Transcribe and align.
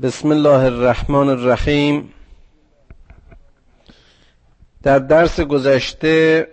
بسم 0.00 0.30
الله 0.30 0.64
الرحمن 0.64 1.28
الرحیم. 1.28 2.12
در 4.82 4.98
درس 4.98 5.40
گذشته 5.40 6.48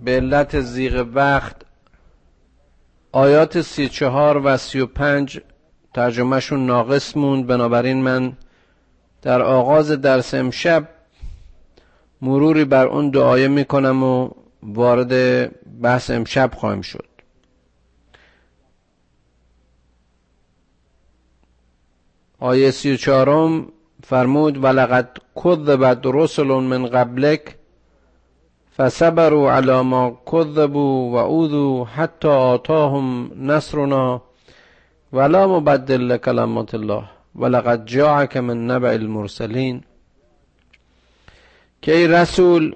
به 0.00 0.16
علت 0.16 0.60
زیغ 0.60 1.06
وقت 1.14 1.56
آیات 3.12 3.60
سی 3.60 3.88
چهار 3.88 4.40
و 4.44 4.56
سی 4.56 4.80
و 4.80 4.86
پنج 4.86 5.40
ترجمهشون 5.94 6.66
ناقص 6.66 7.16
موند. 7.16 7.46
بنابراین 7.46 8.02
من 8.02 8.32
در 9.22 9.42
آغاز 9.42 9.90
درس 9.90 10.34
امشب 10.34 10.88
مروری 12.22 12.64
بر 12.64 12.86
اون 12.86 13.10
دعایه 13.10 13.48
می‌کنم 13.48 14.02
و 14.02 14.30
وارد 14.62 15.12
بحث 15.82 16.10
امشب 16.10 16.50
خواهیم 16.54 16.80
شد. 16.80 17.09
آیه 22.40 22.70
سی 22.70 22.92
و 22.92 22.96
چهارم 22.96 23.66
فرمود 24.04 24.64
ولقد 24.64 25.08
کذبت 25.44 26.00
رسل 26.04 26.44
من 26.44 26.86
قبلک 26.86 27.56
فصبروا 28.76 29.52
على 29.52 29.82
ما 29.82 30.18
کذبوا 30.26 31.10
و 31.10 31.16
اوذوا 31.16 31.86
آتاهم 32.24 33.30
نصرنا 33.36 34.22
ولا 35.12 35.46
مبدل 35.46 36.00
لکلمات 36.00 36.74
الله 36.74 37.04
ولقد 37.34 37.86
جاءك 37.86 38.36
من 38.36 38.66
نبع 38.66 38.88
المرسلین. 38.88 39.82
که 41.82 42.08
رسول 42.08 42.74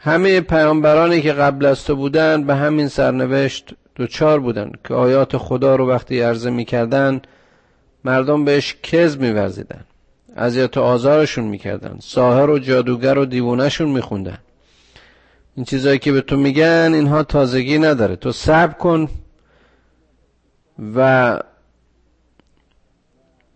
همه 0.00 0.40
پیامبرانی 0.40 1.22
که 1.22 1.32
قبل 1.32 1.66
از 1.66 1.84
تو 1.84 1.96
بودن 1.96 2.44
به 2.44 2.54
همین 2.54 2.88
سرنوشت 2.88 3.74
دوچار 3.94 4.40
بودن 4.40 4.72
که 4.88 4.94
آیات 4.94 5.36
خدا 5.36 5.76
رو 5.76 5.88
وقتی 5.88 6.20
عرضه 6.20 6.50
می‌کردن 6.50 7.22
مردم 8.04 8.44
بهش 8.44 8.76
کز 8.82 9.16
میورزیدن. 9.18 9.84
اذیت 10.36 10.78
آزارشون 10.78 11.44
می‌کردن. 11.44 11.96
ساهر 12.00 12.50
و 12.50 12.58
جادوگر 12.58 13.18
و 13.18 13.24
دیوونهشون 13.24 13.88
میخوندن. 13.88 14.38
این 15.56 15.64
چیزایی 15.64 15.98
که 15.98 16.12
به 16.12 16.20
تو 16.20 16.36
میگن 16.36 16.90
اینها 16.94 17.22
تازگی 17.22 17.78
نداره. 17.78 18.16
تو 18.16 18.32
صبر 18.32 18.72
کن 18.72 19.08
و 20.94 21.38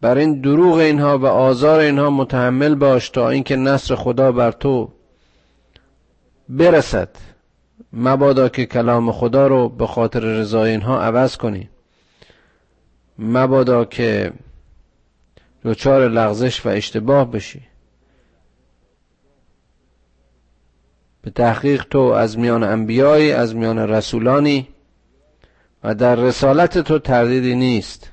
بر 0.00 0.18
این 0.18 0.40
دروغ 0.40 0.74
اینها 0.74 1.18
و 1.18 1.26
آزار 1.26 1.80
اینها 1.80 2.10
متحمل 2.10 2.74
باش 2.74 3.10
تا 3.10 3.30
اینکه 3.30 3.56
نصر 3.56 3.94
خدا 3.94 4.32
بر 4.32 4.50
تو 4.50 4.90
برسد. 6.48 7.08
مبادا 7.92 8.48
که 8.48 8.66
کلام 8.66 9.12
خدا 9.12 9.46
رو 9.46 9.68
به 9.68 9.86
خاطر 9.86 10.20
رضای 10.20 10.70
اینها 10.70 11.00
عوض 11.00 11.36
کنی. 11.36 11.68
مبادا 13.18 13.84
که 13.84 14.32
دچار 15.64 16.08
لغزش 16.08 16.66
و 16.66 16.68
اشتباه 16.68 17.30
بشی. 17.30 17.62
به 21.22 21.30
تحقیق 21.30 21.84
تو 21.84 21.98
از 21.98 22.38
میان 22.38 22.62
انبیایی 22.62 23.32
از 23.32 23.56
میان 23.56 23.78
رسولانی 23.78 24.68
و 25.84 25.94
در 25.94 26.14
رسالت 26.14 26.78
تو 26.78 26.98
تردیدی 26.98 27.54
نیست. 27.54 28.10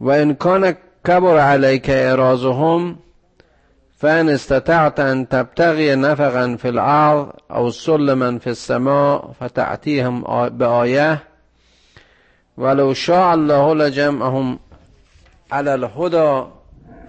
و 0.00 0.10
ان 0.10 0.34
کان 0.34 0.72
کبر 1.06 1.38
علیک 1.38 1.88
اعراضهم 1.88 2.98
فان 3.90 4.28
استطعت 4.28 5.00
ان 5.00 5.26
تبتغی 5.26 5.96
نفقا 5.96 6.56
فی 6.60 6.68
الارض 6.68 7.28
او 7.50 7.70
سلما 7.70 8.38
فی 8.38 8.50
السماء 8.50 9.32
فتعتیهم 9.32 10.48
بآیه. 10.48 11.22
ولو 12.58 12.94
شاء 12.94 13.32
الله 13.32 13.74
لجمعهم 13.74 14.58
على 15.52 15.70
الهدى 15.70 16.42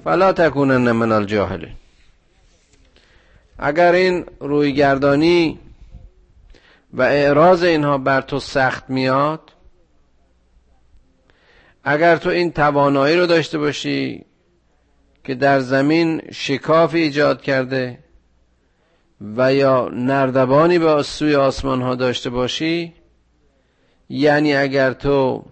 فلا 0.06 0.32
تکونن 0.32 0.92
من 0.92 1.12
الجاهلین. 1.12 1.76
اگر 3.60 3.92
این 3.92 4.26
رویگردانی 4.40 5.60
و 6.94 7.02
اعراض 7.02 7.64
اینها 7.64 7.98
بر 7.98 8.22
تو 8.22 8.40
سخت 8.40 8.90
میاد 8.90 9.40
اگر 11.84 12.18
تو 12.18 12.30
این 12.30 12.52
توانایی 12.52 13.18
رو 13.18 13.26
داشته 13.26 13.58
باشی 13.58 14.26
که 15.24 15.36
در 15.36 15.60
زمین 15.60 16.22
شکاف 16.32 16.94
ایجاد 16.94 17.42
کرده 17.42 18.00
و 19.38 19.54
یا 19.54 19.90
نردبانی 19.94 20.80
به 20.80 21.04
سوی 21.04 21.36
آسمان 21.36 21.82
ها 21.82 21.96
داشته 21.96 22.30
باشی 22.30 22.94
یعنی 24.14 24.56
اگر 24.56 24.94
تو 24.94 25.44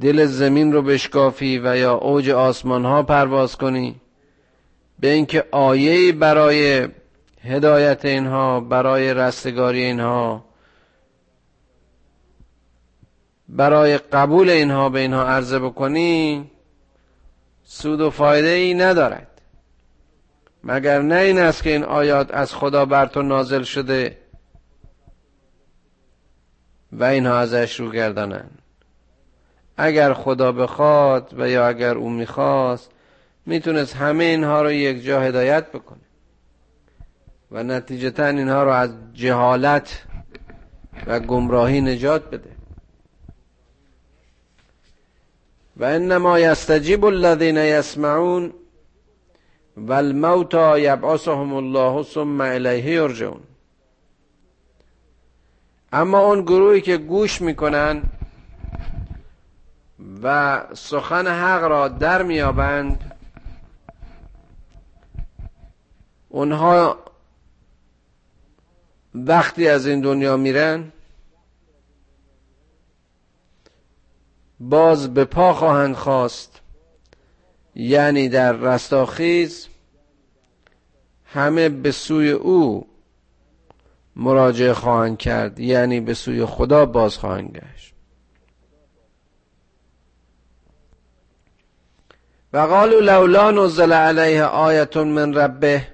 دل 0.00 0.24
زمین 0.26 0.72
رو 0.72 0.82
بشکافی 0.82 1.58
و 1.58 1.76
یا 1.76 1.94
اوج 1.94 2.30
آسمان 2.30 2.84
ها 2.84 3.02
پرواز 3.02 3.56
کنی 3.56 4.00
به 4.98 5.08
اینکه 5.08 5.44
آیه 5.50 6.12
برای 6.12 6.88
هدایت 7.44 8.04
اینها 8.04 8.60
برای 8.60 9.14
رستگاری 9.14 9.82
اینها 9.82 10.44
برای 13.48 13.98
قبول 13.98 14.50
اینها 14.50 14.88
به 14.88 15.00
اینها 15.00 15.24
عرضه 15.24 15.58
بکنی 15.58 16.50
سود 17.64 18.00
و 18.00 18.10
فایده 18.10 18.48
ای 18.48 18.74
ندارد. 18.74 19.40
مگر 20.64 21.02
نه 21.02 21.14
این 21.14 21.38
است 21.38 21.62
که 21.62 21.70
این 21.70 21.84
آیات 21.84 22.34
از 22.34 22.54
خدا 22.54 22.84
بر 22.84 23.06
تو 23.06 23.22
نازل 23.22 23.62
شده؟ 23.62 24.27
و 26.92 27.04
اینها 27.04 27.38
ازش 27.38 27.80
رو 27.80 27.90
گردانند. 27.90 28.58
اگر 29.76 30.12
خدا 30.12 30.52
بخواد 30.52 31.34
و 31.38 31.48
یا 31.48 31.68
اگر 31.68 31.94
او 31.94 32.10
می‌خواست 32.10 32.90
می‌تونست 33.46 33.96
همه 33.96 34.24
اینها 34.24 34.62
رو 34.62 34.72
یک 34.72 35.04
جا 35.04 35.20
هدایت 35.20 35.72
بکنه. 35.72 35.98
و 37.50 37.62
نتیجتا 37.62 38.26
اینها 38.26 38.62
رو 38.62 38.70
از 38.70 38.90
جهالت 39.14 40.02
و 41.06 41.20
گمراهی 41.20 41.80
نجات 41.80 42.30
بده. 42.30 42.50
و 45.76 45.84
انما 45.84 46.38
یستجیب 46.38 47.04
الذین 47.04 47.56
یسمعون 47.56 48.52
و 49.76 49.92
الموتا 49.92 50.78
یبعثهم 50.78 51.54
الله 51.54 52.02
ثم 52.02 52.40
الیه 52.40 52.84
یرجعون. 52.84 53.40
اما 55.92 56.18
اون 56.18 56.42
گروهی 56.42 56.80
که 56.80 56.96
گوش 56.96 57.40
می‌کنن 57.40 58.02
و 60.22 60.62
سخن 60.74 61.26
حق 61.26 61.64
را 61.64 61.88
در 61.88 62.22
میابند 62.22 63.12
اونها 66.28 66.98
وقتی 69.14 69.68
از 69.68 69.86
این 69.86 70.00
دنیا 70.00 70.36
میرن 70.36 70.92
باز 74.60 75.14
به 75.14 75.24
پا 75.24 75.54
خواهند 75.54 75.94
خواست. 75.94 76.60
یعنی 77.74 78.28
در 78.28 78.52
رستاخیز 78.52 79.68
همه 81.24 81.68
به 81.68 81.92
سوی 81.92 82.30
او 82.30 82.87
مراجعه 84.18 84.72
خواهند 84.72 85.18
کرد 85.18 85.60
یعنی 85.60 86.00
به 86.00 86.14
سوی 86.14 86.44
خدا 86.44 86.86
باز 86.86 87.16
خواهند 87.18 87.50
گشت. 87.50 87.94
و 92.52 92.58
قالوا 92.58 93.00
لولا 93.00 93.50
نزل 93.50 93.92
علیه 93.92 94.44
آیت 94.44 94.96
من 94.96 95.34
ربه. 95.34 95.86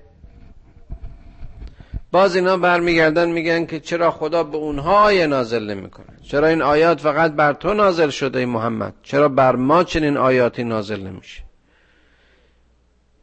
باز 2.13 2.37
اینا 2.37 2.57
برمیگردن 2.57 3.31
میگن 3.31 3.67
که 3.67 3.81
چرا 3.81 4.11
خدا 4.11 4.43
به 4.43 4.57
اونها 4.57 5.03
آیه 5.03 5.27
نازل 5.27 5.71
نمی‌کنه؟ 5.71 6.07
چرا 6.23 6.47
این 6.47 6.63
آیات 6.63 7.01
فقط 7.01 7.33
بر 7.33 7.53
تو 7.53 7.75
نازل 7.75 8.11
شده 8.11 8.39
ای 8.39 8.45
محمد؟ 8.45 8.95
چرا 9.03 9.29
بر 9.29 9.57
ما 9.57 9.85
چنین 9.85 10.17
آیاتی 10.17 10.65
نازل 10.65 11.01
نمیشه؟ 11.01 11.43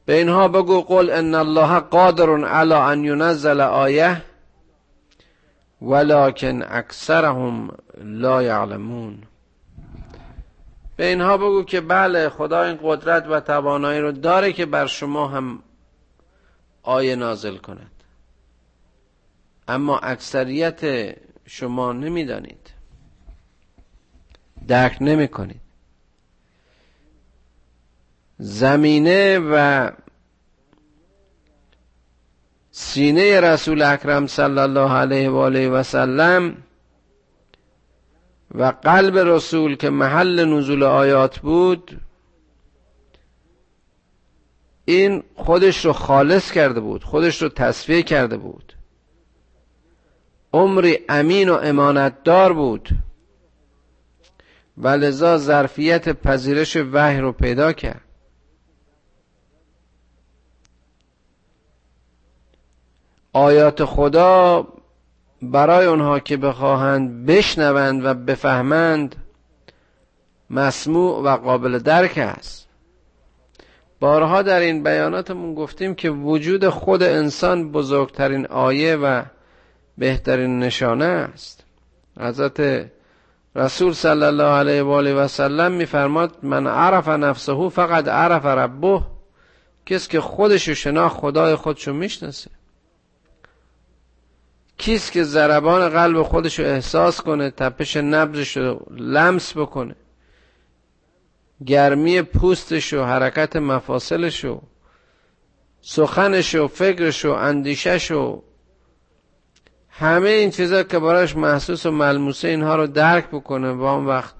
به 0.05 0.13
اینها 0.13 0.47
بگو 0.47 0.81
قل 0.81 1.09
ان 1.09 1.35
الله 1.35 1.79
قادر 1.79 2.45
علی 2.45 2.73
ان 2.73 3.03
ینزل 3.03 3.61
آیه. 3.61 4.21
ولکن 5.81 6.61
اکثرهم 6.61 7.77
لا 7.97 8.43
یعلمون. 8.43 9.23
به 10.97 11.07
اینها 11.07 11.37
بگو 11.37 11.63
که 11.63 11.81
بله 11.81 12.29
خدا 12.29 12.63
این 12.63 12.79
قدرت 12.83 13.27
و 13.27 13.39
توانایی 13.39 13.99
رو 13.99 14.11
داره 14.11 14.53
که 14.53 14.65
بر 14.65 14.85
شما 14.85 15.27
هم 15.27 15.63
آیه 16.83 17.15
نازل 17.15 17.57
کند. 17.57 17.91
اما 19.67 19.97
اکثریت 19.97 21.15
شما 21.45 21.93
نمی‌دانید. 21.93 22.71
درک 24.67 24.97
نمی 25.01 25.27
کنید 25.27 25.61
زمینه 28.37 29.39
و 29.39 29.89
سینه 32.81 33.41
رسول 33.41 33.81
اکرم 33.81 34.27
صلی 34.27 34.59
الله 34.59 34.91
علیه 34.91 35.29
و 35.29 35.35
آله 35.35 35.69
و 35.69 35.83
سلم 35.83 36.57
و 38.55 38.63
قلب 38.63 39.17
رسول 39.17 39.75
که 39.75 39.89
محل 39.89 40.45
نزول 40.45 40.83
آیات 40.83 41.39
بود 41.39 42.01
این 44.85 45.23
خودش 45.35 45.85
رو 45.85 45.93
خالص 45.93 46.51
کرده 46.51 46.79
بود 46.79 47.03
خودش 47.03 47.41
رو 47.41 47.49
تصفیه 47.49 48.03
کرده 48.03 48.37
بود. 48.37 48.73
عمری 50.53 50.99
امین 51.09 51.49
و 51.49 51.53
امانتدار 51.53 52.53
بود. 52.53 52.89
و 54.77 54.87
لذا 54.87 55.37
ظرفیت 55.37 56.09
پذیرش 56.09 56.75
وحی 56.75 57.19
رو 57.19 57.31
پیدا 57.31 57.73
کرد. 57.73 58.10
آیات 63.33 63.85
خدا 63.85 64.67
برای 65.41 65.85
اونها 65.85 66.19
که 66.19 66.37
بخواهند 66.37 67.25
بشنوند 67.25 68.05
و 68.05 68.13
بفهمند 68.13 69.15
مسموع 70.49 71.23
و 71.23 71.37
قابل 71.37 71.79
درک 71.79 72.17
است. 72.17 72.67
بارها 73.99 74.41
در 74.41 74.59
این 74.59 74.83
بیاناتمون 74.83 75.55
گفتیم 75.55 75.95
که 75.95 76.09
وجود 76.09 76.69
خود 76.69 77.03
انسان 77.03 77.71
بزرگترین 77.71 78.45
آیه 78.45 78.95
و 78.95 79.23
بهترین 79.97 80.59
نشانه 80.59 81.05
است. 81.05 81.63
حضرت 82.19 82.85
رسول 83.55 83.93
صلی 83.93 84.23
الله 84.23 84.43
علیه 84.43 84.83
و 84.83 84.89
آله 84.89 85.13
و 85.13 85.27
سلم 85.27 85.71
میفرماد 85.71 86.37
من 86.43 86.67
عرف 86.67 87.07
نفسه 87.07 87.69
فقط 87.69 88.07
عرف 88.07 88.45
ربه. 88.45 89.01
کسی 89.85 90.09
که 90.09 90.21
خودشو 90.21 90.73
شنا 90.73 91.09
خدای 91.09 91.55
خودشو 91.55 91.93
می‌شناسه. 91.93 92.51
کیست 94.81 95.11
که 95.11 95.23
ضربان 95.23 95.89
قلب 95.89 96.23
خودش 96.23 96.59
رو 96.59 96.65
احساس 96.65 97.21
کنه 97.21 97.49
تپش 97.51 97.97
نبزش 97.97 98.57
رو 98.57 98.85
لمس 98.91 99.57
بکنه. 99.57 99.95
گرمی 101.65 102.21
پوستش 102.21 102.93
و 102.93 103.03
حرکت 103.03 103.55
مفاصلش 103.55 104.45
و 104.45 104.61
سخنش 105.81 106.55
و 106.55 106.67
فکرش 106.67 107.25
و 107.25 107.31
اندیشش 107.31 108.11
و 108.11 108.43
همه 109.89 110.29
این 110.29 110.49
چیزا 110.49 110.83
که 110.83 110.99
براش 110.99 111.35
محسوس 111.35 111.85
و 111.85 111.91
ملموسه 111.91 112.47
اینها 112.47 112.75
رو 112.75 112.87
درک 112.87 113.27
بکنه 113.27 113.71
و 113.71 113.81
اون 113.81 114.05
وقت. 114.05 114.33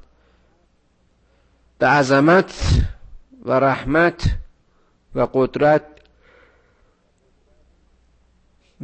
به 1.80 1.88
عظمت 1.88 2.54
و 3.46 3.52
رحمت 3.52 4.24
و 5.16 5.28
قدرت 5.34 5.84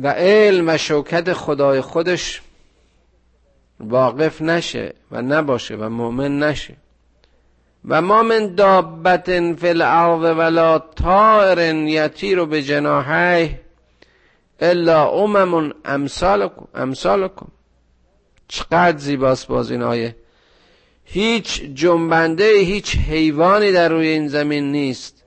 و 0.02 0.08
علم 0.08 0.70
و 0.70 0.78
شوکت 0.78 1.34
خدای 1.34 1.82
خودش 1.82 2.42
واقف 3.80 4.42
نشه 4.42 4.94
و 5.12 5.22
نباشه 5.22 5.76
و 5.76 5.90
مؤمن 5.90 6.40
نشه. 6.40 6.74
و 7.88 8.02
ما 8.02 8.24
من 8.24 8.56
دابت 8.56 9.54
فی 9.56 9.68
الارض 9.68 10.38
ولا 10.38 10.80
طائر 10.80 11.76
یطیر 11.76 12.46
به 12.46 12.64
جناحه 12.64 13.60
الا 14.60 15.10
امم 15.10 15.74
امثالکم 15.86 16.68
امثالکم. 16.76 17.48
چقدر 18.48 18.98
زیباست 18.98 19.48
باز 19.48 19.72
این 19.72 19.82
آیه. 19.84 20.16
هیچ 21.06 21.62
جنبنده 21.62 22.52
هیچ 22.52 22.98
حیوانی 22.98 23.72
در 23.72 23.90
روی 23.90 24.08
این 24.08 24.28
زمین 24.28 24.72
نیست. 24.72 25.24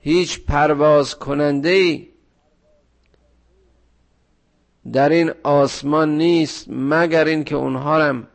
هیچ 0.00 0.40
پرواز 0.44 1.14
کننده 1.18 2.07
در 4.92 5.08
این 5.08 5.32
آسمان 5.42 6.16
نیست 6.16 6.66
مگر 6.68 7.24
اینکه 7.24 7.54
اونها 7.56 8.04
هم 8.04 8.26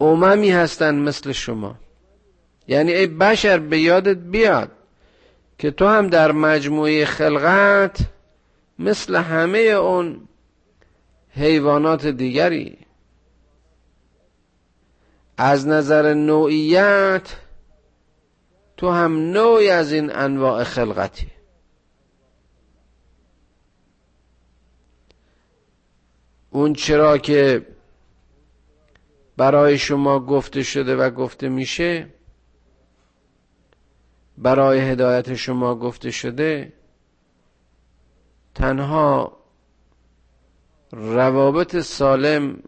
اممی 0.00 0.50
هستند 0.50 1.08
مثل 1.08 1.32
شما. 1.32 1.74
یعنی 2.68 2.92
ای 2.92 3.06
بشر 3.06 3.58
به 3.58 3.78
یادت 3.78 4.16
بیاد 4.16 4.70
که 5.58 5.70
تو 5.70 5.86
هم 5.86 6.08
در 6.08 6.32
مجموعه 6.32 7.04
خلقت 7.04 7.98
مثل 8.78 9.16
همه 9.16 9.58
اون 9.58 10.28
حیوانات 11.30 12.06
دیگری. 12.06 12.78
از 15.36 15.66
نظر 15.66 16.14
نوعیت 16.14 17.36
تو 18.76 18.90
هم 18.90 19.16
نوعی 19.16 19.70
از 19.70 19.92
این 19.92 20.16
انواع 20.16 20.64
خلقتی. 20.64 21.33
اون 26.54 26.72
چرا 26.72 27.18
که 27.18 27.66
برای 29.36 29.78
شما 29.78 30.20
گفته 30.20 30.62
شده 30.62 30.96
و 30.96 31.10
گفته 31.10 31.48
میشه 31.48 32.08
برای 34.38 34.80
هدایت 34.80 35.34
شما 35.34 35.74
گفته 35.74 36.10
شده 36.10 36.72
تنها 38.54 39.36
روابط 40.92 41.76
سالم 41.76 42.62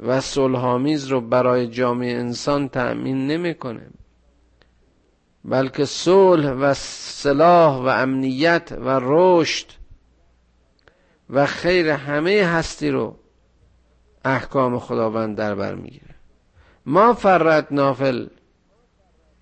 و 0.00 0.20
صلحآمیز 0.20 1.06
رو 1.06 1.20
برای 1.20 1.66
جامعه 1.66 2.16
انسان 2.16 2.68
تأمین 2.68 3.26
نمی‌کنه 3.26 3.90
بلکه 5.44 5.84
صلح 5.84 6.50
و 6.50 6.74
صلاح 6.74 7.76
و 7.76 7.86
امنیت 7.86 8.72
و 8.80 9.00
رشد 9.02 9.83
و 11.30 11.46
خیر 11.46 11.88
همه 11.88 12.44
هستی 12.44 12.90
رو 12.90 13.16
احکام 14.24 14.78
خداوند 14.78 15.36
در 15.36 15.54
بر 15.54 15.74
می‌گیره. 15.74 16.14
ما 16.86 17.14
فرت 17.14 17.72
نافل 17.72 18.26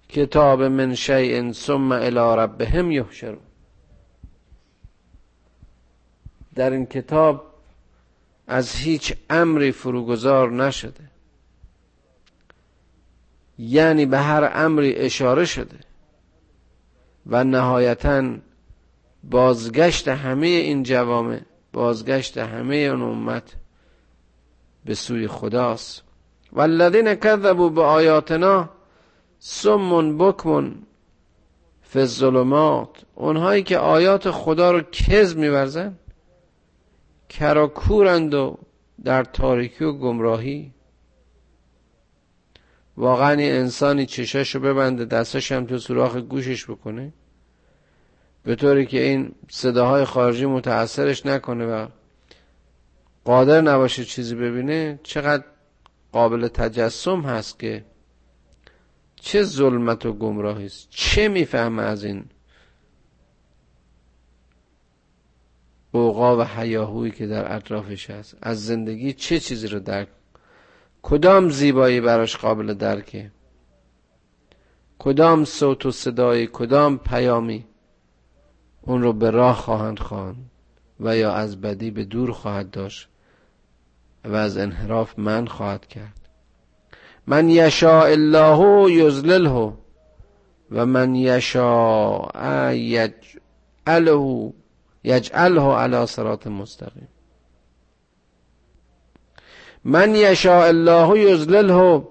کتاب 0.09 0.63
من 0.63 0.95
شیء 0.95 1.53
ثم 1.53 1.93
الی 1.93 2.41
ربهم 2.43 2.91
یحشرون. 2.91 3.41
در 6.55 6.71
این 6.71 6.87
کتاب 6.87 7.53
از 8.47 8.75
هیچ 8.75 9.15
امری 9.31 9.73
فروگذار 9.73 10.51
نشده. 10.51 11.11
یعنی 13.59 14.07
به 14.07 14.19
هر 14.19 14.51
امری 14.55 14.95
اشاره 14.95 15.45
شده 15.45 15.79
و 17.27 17.45
نهایتا 17.45 18.37
بازگشت 19.25 20.09
همه 20.09 20.47
این 20.47 20.83
جوامع 20.83 21.41
بازگشت 21.73 22.39
همه 22.39 22.77
اون 22.77 23.03
امت 23.03 23.57
به 24.85 24.95
سوی 24.95 25.29
خداست. 25.29 26.03
والذین 26.53 27.15
کذبوا 27.15 27.69
به 27.69 27.83
آیاتنا 27.83 28.69
سمون 29.39 30.19
بکمون 30.19 30.83
فی 31.83 31.99
الظلمات. 31.99 33.05
اونهایی 33.15 33.63
که 33.63 33.79
آیات 33.79 34.31
خدا 34.31 34.71
رو 34.73 34.81
کذب 34.81 35.39
میورزن 35.39 35.99
کراکورند 37.29 38.35
و 38.35 38.59
در 39.05 39.25
تاریکی 39.25 39.85
و 39.85 39.93
گمراهی. 39.93 40.73
واقعا 42.97 43.31
این 43.31 43.53
انسانی 43.53 44.07
چشاشو 44.07 44.61
ببنده 44.61 45.05
دستش 45.05 45.53
هم 45.53 45.67
تو 45.67 45.79
سوراخ 45.79 46.17
گوشش 46.17 46.71
بکنه. 46.71 47.13
به 48.45 48.57
طوری 48.57 48.87
که 48.87 49.03
این 49.03 49.35
صداهای 49.51 50.05
خارجی 50.05 50.47
متاثرش 50.47 51.27
نکنه 51.27 51.67
و 51.67 51.87
قادر 53.25 53.61
نباشه 53.61 54.05
چیزی 54.05 54.35
ببینه 54.35 55.01
چقدر 55.03 55.45
قابل 56.13 56.49
تجسم 56.49 57.21
هست 57.21 57.59
که 57.59 57.85
چه 59.17 59.43
ظلمت 59.43 60.07
و 60.07 60.13
گمراهی 60.13 60.67
است؟ 60.67 60.87
چه 60.91 61.29
می‌فهمه 61.29 61.83
از 61.83 62.05
این 62.05 62.25
اوقا 65.93 66.39
و 66.39 66.43
حیاهویی 66.43 67.11
که 67.11 67.27
در 67.27 67.57
اطرافش 67.57 68.11
هست؟ 68.11 68.37
از 68.43 68.67
زندگی 68.67 69.13
چه 69.13 69.41
چیزی 69.41 69.69
رو 69.69 69.81
درک؟ 69.81 70.09
کدام 71.03 71.49
زیبایی 71.49 72.01
براش 72.01 72.37
قابل 72.37 72.75
درکه؟ 72.75 73.31
کدام 74.99 75.45
صوت 75.45 75.87
و 75.87 75.91
صدایی 75.91 76.49
کدام 76.53 76.99
پیامی؟ 76.99 77.65
اون 78.83 79.03
رو 79.03 79.13
به 79.13 79.31
راه 79.31 79.57
خواهند 79.57 79.99
خواند 79.99 80.51
و 81.01 81.17
یا 81.17 81.33
از 81.33 81.61
بدی 81.61 81.91
به 81.91 82.05
دور 82.05 82.33
خواهد 82.33 82.71
داشت 82.71 83.09
و 84.25 84.35
از 84.35 84.59
انحراف 84.59 85.19
من 85.19 85.47
خواهد 85.47 85.87
کرد. 85.87 86.29
من 87.27 87.49
یشاء 87.49 88.07
الله 88.07 88.93
یزلله 88.93 89.73
و 90.71 90.87
من 90.87 91.15
یشاء 91.15 92.73
یجعله 92.73 94.53
یجعله 95.05 95.63
علی 95.63 96.07
صراط 96.07 96.47
مستقیم. 96.47 97.09
من 99.85 100.15
یشاء 100.15 100.67
الله 100.67 101.19
یزلله 101.19 102.03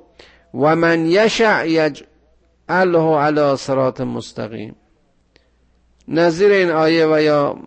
و 0.53 0.75
من 0.75 1.05
یشع 1.05 1.67
یجعله 1.67 3.15
علی 3.17 3.57
صراط 3.57 4.01
مستقیم. 4.01 4.75
نظیر 6.11 6.51
این 6.51 6.69
آیه 6.69 7.07
و 7.07 7.21
یا 7.21 7.57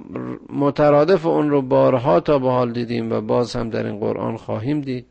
مترادف 0.53 1.27
اون 1.27 1.51
رو 1.51 1.63
بارها 1.63 2.21
تا 2.21 2.39
به 2.39 2.51
حال 2.51 2.73
دیدیم 2.73 3.13
و 3.13 3.21
باز 3.21 3.57
هم 3.57 3.71
در 3.71 3.87
این 3.87 3.99
قرآن 3.99 4.37
خواهیم 4.37 4.81
دید 4.81 5.07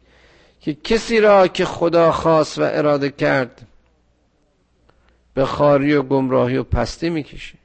که 0.60 0.74
کسی 0.74 1.20
را 1.20 1.48
که 1.48 1.66
خدا 1.66 2.12
خواست 2.12 2.60
و 2.60 2.62
اراده 2.62 3.10
کرد 3.10 3.68
به 5.34 5.46
خاری 5.46 5.94
و 5.94 6.02
گمراهی 6.02 6.58
و 6.58 6.64
پستی 6.64 7.10
می‌کشه 7.10 7.58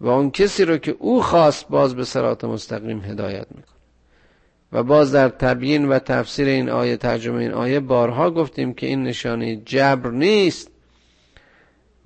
و 0.00 0.08
اون 0.08 0.30
کسی 0.30 0.64
رو 0.64 0.76
که 0.76 0.96
او 0.98 1.22
خواست 1.22 1.68
باز 1.68 1.94
به 1.94 2.04
سرات 2.04 2.44
مستقیم 2.44 3.00
هدایت 3.00 3.46
می‌کنه. 3.50 3.76
و 4.72 4.82
باز 4.82 5.12
در 5.12 5.28
تبیین 5.28 5.88
و 5.88 5.98
تفسیر 5.98 6.48
این 6.48 6.70
آیه 6.70 6.96
ترجمه 6.96 7.40
این 7.40 7.52
آیه 7.52 7.80
بارها 7.80 8.30
گفتیم 8.30 8.74
که 8.74 8.86
این 8.86 9.02
نشانه 9.02 9.56
جبر 9.56 10.10
نیست 10.10 10.70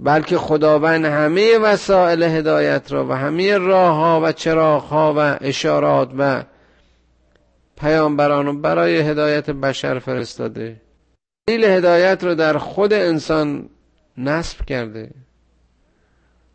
بلکه 0.03 0.39
خداوند 0.39 1.05
همه 1.05 1.59
وسایل 1.59 2.23
هدایت 2.23 2.93
را 2.93 3.07
و 3.07 3.13
همه 3.13 3.59
راه 3.59 3.95
ها 3.97 4.21
و 4.25 4.33
چراغ 4.33 4.83
ها 4.83 5.15
و 5.17 5.39
اشارات 5.41 6.11
و 6.19 6.45
پیامبران 7.77 8.47
رو 8.47 8.61
برای 8.61 8.97
هدایت 8.97 9.51
بشر 9.51 9.99
فرستاده. 9.99 10.81
دلیل 11.47 11.65
هدایت 11.65 12.25
رو 12.25 12.35
در 12.35 12.59
خود 12.59 12.93
انسان 12.93 13.69
نصب 14.19 14.65
کرده. 14.65 15.11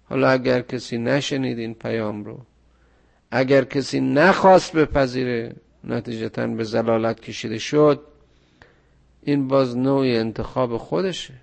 حالا 0.09 0.29
اگر 0.29 0.61
کسی 0.61 0.97
نشنید 0.97 1.59
این 1.59 1.73
پیام 1.73 2.23
رو 2.23 2.39
اگر 3.31 3.63
کسی 3.63 3.99
نخواست 3.99 4.73
بپذیره 4.73 5.55
نتیجتا 5.83 6.47
به 6.47 6.63
زلالت 6.63 7.19
کشیده 7.19 7.57
شد 7.57 8.01
این 9.23 9.47
باز 9.47 9.77
نوع 9.77 10.05
انتخاب 10.05 10.77
خودشه. 10.77 11.33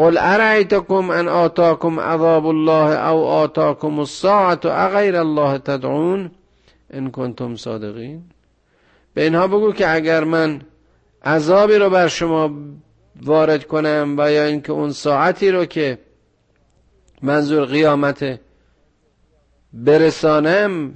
قل 0.00 0.18
ارعیتکم 0.18 1.10
ان 1.10 1.28
آتاکم 1.28 2.00
عذاب 2.00 2.46
الله 2.46 3.08
او 3.08 3.24
آتاکم 3.24 3.98
الساعت 3.98 4.66
اغیر 4.66 5.16
الله 5.16 5.58
تدعون 5.58 6.30
ان 6.90 7.10
کنتم 7.10 7.56
صادقین؟ 7.56 8.22
به 9.14 9.22
اینها 9.22 9.46
بگو 9.46 9.72
که 9.72 9.94
اگر 9.94 10.24
من 10.24 10.62
عذابی 11.24 11.74
رو 11.74 11.90
بر 11.90 12.08
شما 12.08 12.50
وارد 13.22 13.64
کنم 13.64 14.14
و 14.18 14.32
یا 14.32 14.44
اینکه 14.44 14.72
اون 14.72 14.90
ساعتی 14.90 15.50
رو 15.50 15.64
که 15.64 15.98
منظور 17.22 17.64
قیامت 17.64 18.40
برسانم 19.72 20.94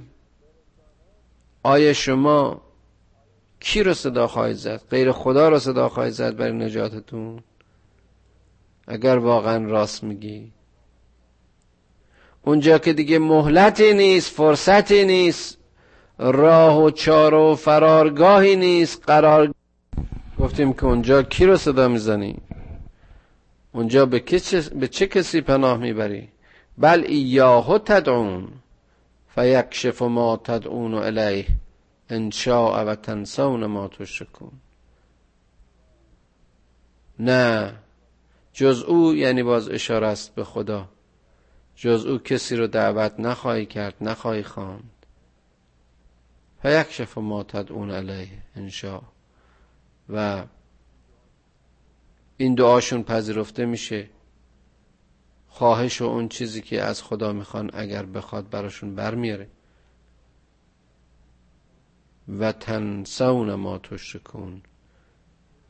آیا 1.63 1.93
شما 1.93 2.61
کی 3.59 3.83
رو 3.83 3.93
صدا 3.93 4.27
خواهید 4.27 4.55
زد؟ 4.55 4.81
غیر 4.91 5.11
خدا 5.11 5.49
رو 5.49 5.59
صدا 5.59 5.89
خواهید 5.89 6.13
زد 6.13 6.35
برای 6.35 6.51
نجاتتون؟ 6.51 7.43
اگر 8.87 9.17
واقعا 9.17 9.65
راست 9.65 10.03
میگی. 10.03 10.51
اونجا 12.41 12.77
که 12.77 12.93
دیگه 12.93 13.19
مهلتی 13.19 13.93
نیست 13.93 14.31
فرصتی 14.31 15.05
نیست 15.05 15.57
راه 16.19 16.83
و 16.83 16.89
چار 16.89 17.33
و 17.33 17.55
فرارگاهی 17.55 18.55
نیست 18.55 19.03
قرار 19.07 19.51
گفتیم 20.39 20.73
که 20.73 20.85
اونجا 20.85 21.23
کی 21.23 21.45
رو 21.45 21.57
صدا 21.57 21.87
می‌زنی؟ 21.87 22.37
اونجا 23.73 24.05
به, 24.05 24.23
به 24.75 24.87
چه 24.87 25.07
کسی 25.07 25.41
پناه 25.41 25.77
می‌بری؟ 25.77 26.29
بل 26.77 27.03
ایاهو 27.07 27.77
تدعون 27.77 28.47
فیکشف 29.35 30.01
ما 30.01 30.37
تدعون 30.37 30.93
الیه 30.93 31.45
ان 32.09 32.31
شاء 32.31 32.85
و 32.85 32.95
تنسون 32.95 33.65
ما 33.65 33.87
تشرکون 33.87 34.51
نه. 37.19 37.73
جز 38.55 38.83
او 38.87 39.15
یعنی 39.15 39.43
باز 39.43 39.69
اشاره 39.69 40.07
است 40.07 40.35
به 40.35 40.43
خدا. 40.43 40.89
جز 41.75 42.05
او 42.05 42.17
کسی 42.17 42.55
رو 42.55 42.67
دعوت 42.67 43.19
نخواهی 43.19 43.65
کرد 43.65 43.95
نخواهی 44.01 44.43
خواند. 44.43 45.05
فیکشف 46.61 47.17
ما 47.17 47.43
تدعون 47.43 47.91
علیه 47.91 48.27
انشاء. 48.55 49.01
و 50.09 50.45
این 52.37 52.55
دعاشون 52.55 53.03
پذیرفته 53.03 53.65
میشه. 53.65 54.09
خواهش 55.47 56.01
و 56.01 56.05
اون 56.05 56.29
چیزی 56.29 56.61
که 56.61 56.81
از 56.81 57.03
خدا 57.03 57.33
می‌خوان 57.33 57.69
اگر 57.73 58.05
بخواد 58.05 58.49
براشون 58.49 58.95
برمیاره. 58.95 59.47
و 62.39 62.51
تنسون 62.51 63.53
ما 63.53 63.77
تشرکون 63.77 64.61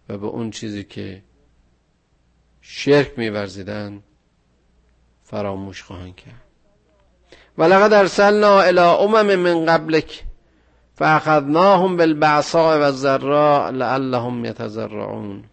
و 0.09 0.17
به 0.17 0.27
اون 0.27 0.51
چیزی 0.51 0.83
که 0.83 1.23
شرک 2.67 3.19
میورزیدن 3.19 4.03
فراموش 5.23 5.83
خواهند 5.83 6.15
کرد. 6.15 6.41
ولقد 7.57 7.93
ارسلنا 7.93 8.61
الى 8.61 8.79
امم 8.79 9.35
من 9.35 9.65
قبلک 9.65 10.23
فاخذناهم 10.93 11.97
بالبعصاء 11.97 12.79
والضراء 12.79 13.71
لعلهم 13.71 14.45
يتضرعون 14.45 15.43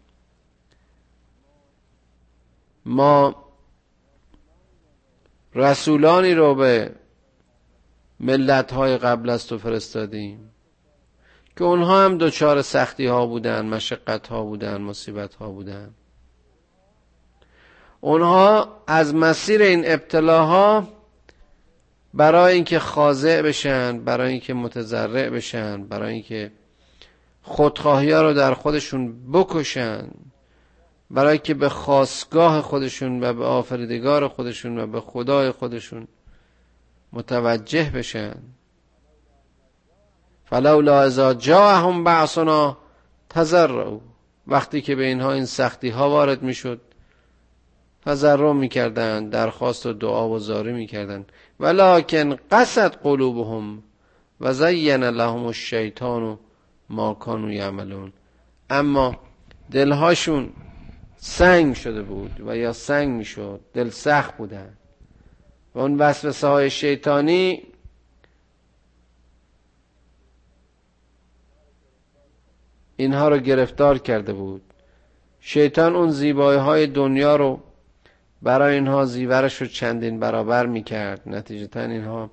ما 2.85 3.35
رسولانی 5.55 6.35
رو 6.35 6.55
به 6.55 6.95
ملت 8.21 8.73
های 8.73 8.99
قبل 8.99 9.31
از 9.31 9.47
تو 9.47 9.59
فرستادیم 9.59 10.51
که 11.57 11.65
اونها 11.65 12.05
هم 12.05 12.19
دچار 12.19 12.63
سختی 12.63 13.07
ها 13.07 13.27
بودن 13.27 13.67
مشقت 13.67 14.27
ها 14.29 14.43
بودن 14.43 14.81
مصیبت 14.81 15.35
ها 15.35 15.49
بودن. 15.49 15.95
اونها 18.05 18.69
از 18.87 19.15
مسیر 19.15 19.63
این 19.63 19.83
ابتلاها 19.87 20.89
برای 22.15 22.55
اینکه 22.55 22.79
خاضع 22.79 23.43
بشن 23.43 23.99
برای 24.05 24.31
اینکه 24.31 24.55
متضرع 24.55 25.31
بشن 25.31 25.85
برای 25.85 26.13
اینکه 26.13 26.53
خودخواهی 27.43 28.13
ها 28.13 28.23
رو 28.23 28.35
در 28.35 28.55
خودشون 28.55 29.33
بکشن 29.33 30.09
برای 31.11 31.39
که 31.39 31.55
به 31.55 31.69
خواستگاه 31.69 32.61
خودشون 32.61 33.25
و 33.25 33.33
به 33.33 33.45
آفریدگار 33.45 34.29
خودشون 34.29 34.79
و 34.79 34.87
به 34.87 35.01
خدای 35.01 35.51
خودشون 35.51 36.09
متوجه 37.13 37.91
بشن. 37.95 38.35
فلولا 40.45 41.03
اذا 41.03 41.35
جاءهم 41.35 42.05
بعثنا 42.05 42.79
تضرعوا. 43.29 44.01
وقتی 44.47 44.81
که 44.81 44.95
به 44.95 45.05
اینها 45.05 45.33
این 45.33 45.45
سختی 45.45 45.89
ها 45.89 46.11
وارد 46.11 46.43
می‌شد 46.43 46.81
تضرع 48.07 48.53
می‌کردند 48.53 49.31
درخواست 49.31 49.87
و 49.87 49.93
دعا 49.93 50.29
و 50.29 50.39
زاری 50.39 50.73
می‌کردند. 50.73 51.33
ولکن 51.61 52.37
قصد 52.51 52.95
قلوبهم 52.95 53.83
و 54.41 54.53
زین 54.53 55.05
لهم 55.05 55.47
الشیطان 55.47 56.39
ما 56.89 57.15
کانوا 57.15 57.53
یعملون. 57.53 58.13
اما 58.71 59.17
دلهاشون 59.71 60.51
سنگ 61.17 61.75
شده 61.75 62.03
بود 62.03 62.43
و 62.47 62.57
یا 62.57 62.73
سنگ 62.73 63.09
می‌شد 63.09 63.61
دل 63.75 63.91
سخت 63.91 64.37
بودن 64.37 64.77
و 65.75 65.79
اون 65.79 65.99
وسوسه 65.99 66.47
های 66.47 66.71
شیطانی 66.71 67.63
اینها 72.97 73.29
رو 73.29 73.39
گرفتار 73.39 73.99
کرده 73.99 74.33
بود. 74.33 74.63
شیطان 75.41 75.97
اون 75.97 76.11
زیبایی 76.11 76.59
های 76.59 76.87
دنیا 76.87 77.37
رو 77.37 77.61
برای 78.43 78.75
اینها 78.75 79.05
زیورش 79.05 79.61
رو 79.61 79.67
چندین 79.67 80.21
برابر 80.21 80.67
می‌کرد. 80.67 81.23
نتیجتا 81.27 81.81
اینها 81.81 82.31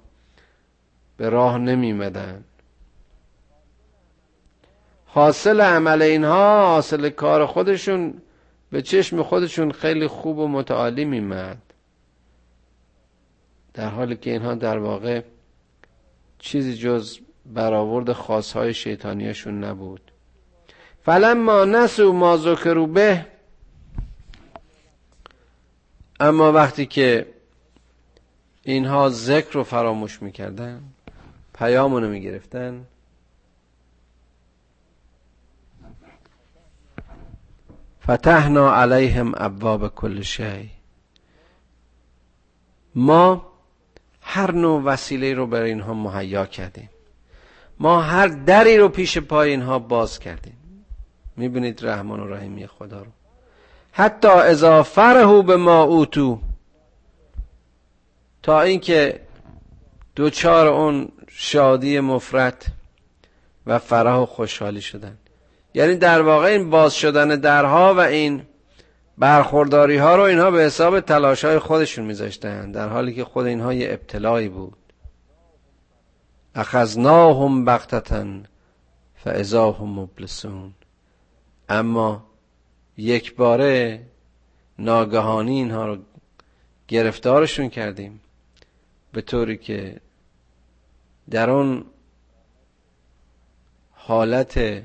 به 1.17 1.29
راه 1.29 1.57
نمیمدن 1.57 2.43
حاصل 5.05 5.61
عمل 5.61 6.01
اینها 6.01 6.65
حاصل 6.65 7.09
کار 7.09 7.45
خودشون 7.45 8.13
به 8.71 8.81
چشم 8.81 9.23
خودشون 9.23 9.71
خیلی 9.71 10.07
خوب 10.07 10.37
و 10.37 10.47
متعالی 10.47 11.05
میمد 11.05 11.57
در 13.73 13.89
حالی 13.89 14.15
که 14.15 14.31
اینها 14.31 14.55
در 14.55 14.77
واقع 14.77 15.21
چیزی 16.39 16.77
جز 16.77 17.19
برآورد 17.45 18.11
خاصهای 18.11 18.73
شیطانیشون 18.73 19.63
نبود. 19.63 20.11
فلما 21.01 21.65
نسو 21.65 22.13
ما 22.13 22.37
ذکروا 22.37 22.85
به 22.85 23.25
اما 26.19 26.51
وقتی 26.51 26.85
که 26.85 27.27
اینها 28.63 29.09
ذکر 29.09 29.53
رو 29.53 29.63
فراموش 29.63 30.21
می‌کردن 30.21 30.83
پیامونو 31.53 32.09
می‌گرفتن 32.09 32.85
فتحنا 38.03 38.75
علیهم 38.75 39.33
ابواب 39.37 39.95
کل 39.95 40.21
شی. 40.21 40.69
ما 42.95 43.45
هر 44.21 44.51
نوع 44.51 44.83
وسیله 44.83 45.33
رو 45.33 45.47
برای 45.47 45.69
اینها 45.69 45.93
مهیا 45.93 46.45
کردیم. 46.45 46.89
ما 47.79 48.01
هر 48.01 48.27
دری 48.27 48.77
رو 48.77 48.89
پیش 48.89 49.17
پای 49.17 49.49
اینها 49.49 49.79
باز 49.79 50.19
کردیم. 50.19 50.57
می‌بینید 51.37 51.85
رحمان 51.85 52.19
و 52.19 52.27
رحیمی 52.27 52.67
خدا 52.67 53.01
رو. 53.01 53.11
حتی 53.99 54.27
اذا 54.27 54.83
فرهو 54.83 55.41
به 55.41 55.57
ما 55.57 55.83
اوتو 55.83 56.39
تا 58.43 58.61
اینکه 58.61 59.19
دوچار 60.15 60.67
اون 60.67 61.09
شادی 61.27 61.99
مفرد 61.99 62.65
و 63.67 63.79
فرح 63.79 64.15
و 64.15 64.25
خوشحالی 64.25 64.81
شدن. 64.81 65.17
یعنی 65.73 65.95
در 65.95 66.21
واقع 66.21 66.45
این 66.45 66.69
باز 66.69 66.93
شدن 66.93 67.27
درها 67.27 67.93
و 67.93 67.99
این 67.99 68.41
برخورداری 69.17 69.97
ها 69.97 70.15
رو 70.15 70.23
اینها 70.23 70.51
به 70.51 70.61
حساب 70.61 70.99
تلاش 70.99 71.45
های 71.45 71.59
خودشون 71.59 72.05
میذاشتن 72.05 72.71
در 72.71 72.89
حالی 72.89 73.13
که 73.13 73.23
خود 73.23 73.45
اینها 73.45 73.73
یه 73.73 73.93
ابتلایی 73.93 74.49
بود. 74.49 74.77
اخذناهم 76.55 77.65
بغتتن 77.65 78.43
فاذا 79.15 79.71
هم 79.71 79.99
مبلسون. 79.99 80.73
اما 81.69 82.28
یک 82.99 83.35
باره 83.35 84.01
ناگهانی 84.79 85.55
اینها 85.55 85.85
رو 85.85 85.97
گرفتارشون 86.87 87.69
کردیم 87.69 88.21
به 89.13 89.21
طوری 89.21 89.57
که 89.57 89.99
در 91.29 91.49
اون 91.49 91.85
حالت 93.91 94.83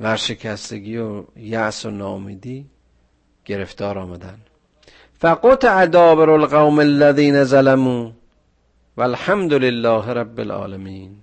ورشکستگی 0.00 0.96
و 0.96 1.24
یأس 1.36 1.86
و 1.86 1.90
ناامیدی 1.90 2.66
گرفتار 3.44 3.98
آمدن. 3.98 4.40
فقط 5.18 5.90
دابر 5.90 6.30
القوم 6.30 6.78
الذین 6.78 7.44
ظلموا 7.44 8.10
والحمد 8.96 9.52
لله 9.52 10.06
رب 10.08 10.40
العالمین. 10.40 11.16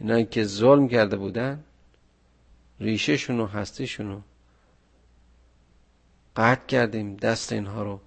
اینایی 0.00 0.24
که 0.24 0.44
ظلم 0.44 0.88
کرده 0.88 1.16
بودن 1.16 1.64
ریشهشون 2.80 3.40
و 3.40 3.46
هستیشون 3.46 4.08
رو 4.12 4.20
قطع 6.36 6.66
کردیم 6.66 7.16
دست 7.16 7.52
اینها 7.52 7.82
رو 7.82 8.00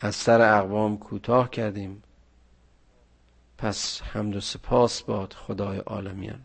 از 0.00 0.14
سر 0.14 0.58
اقوام 0.58 0.98
کوتاه 0.98 1.50
کردیم. 1.50 2.02
پس 3.60 4.02
حمد 4.02 4.36
و 4.36 4.40
سپاس 4.40 5.02
باد 5.02 5.32
خدای 5.32 5.78
عالمیان 5.78 6.40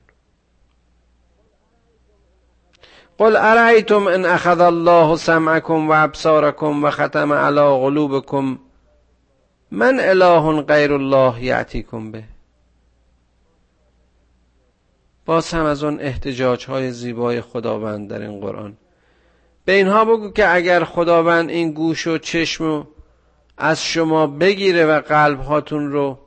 قل 3.17 3.35
ارأيتم 3.35 4.07
ان 4.07 4.25
اخذ 4.25 4.61
الله 4.61 5.17
سمعكم 5.17 5.89
و 5.89 5.93
ابصاركم 5.93 6.83
و 6.83 6.91
ختم 6.91 7.33
على 7.33 7.61
قلوبكم 7.61 8.59
من 9.71 9.99
اله 9.99 10.61
غیر 10.61 10.93
الله 10.93 11.43
یعتیکم 11.43 12.11
به. 12.11 12.23
باز 15.25 15.53
هم 15.53 15.65
از 15.65 15.83
اون 15.83 15.99
احتجاج 15.99 16.65
های 16.65 16.91
زیبای 16.91 17.41
خداوند 17.41 18.09
در 18.09 18.21
این 18.21 18.39
قرآن. 18.39 18.77
به 19.65 19.71
اینها 19.71 20.05
بگو 20.05 20.31
که 20.31 20.53
اگر 20.55 20.83
خداوند 20.83 21.49
این 21.49 21.71
گوش 21.71 22.07
و 22.07 22.17
چشم 22.17 22.71
و 22.71 22.83
از 23.57 23.83
شما 23.83 24.27
بگیره 24.27 24.85
و 24.85 25.01
قلب 25.01 25.39
هاتون 25.39 25.91
رو 25.91 26.19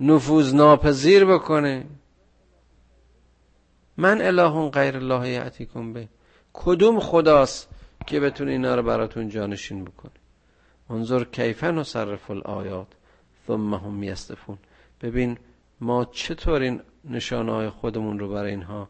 نفوذ 0.00 0.54
ناپذیر 0.54 1.24
بکنه. 1.24 1.84
من 3.96 4.22
اله 4.22 4.70
غیر 4.70 4.96
الله 4.96 5.28
یعتیکم 5.28 5.92
به. 5.92 6.08
کدوم 6.52 7.00
خداست 7.00 7.68
که 8.06 8.20
بتونه 8.20 8.50
اینا 8.50 8.74
رو 8.74 8.82
براتون 8.82 9.28
جانشین 9.28 9.84
بکنه؟ 9.84 10.12
انظر 10.90 11.24
کیفن 11.24 11.74
نصرف 11.74 12.30
الآیات 12.30 12.86
ثم 13.46 13.74
هم 13.74 14.02
یستفون 14.02 14.58
ببین 15.02 15.38
ما 15.80 16.04
چطور 16.04 16.60
این 16.60 16.80
نشانه 17.10 17.52
های 17.52 17.70
خودمون 17.70 18.18
رو 18.18 18.28
برای 18.28 18.50
اینها 18.50 18.88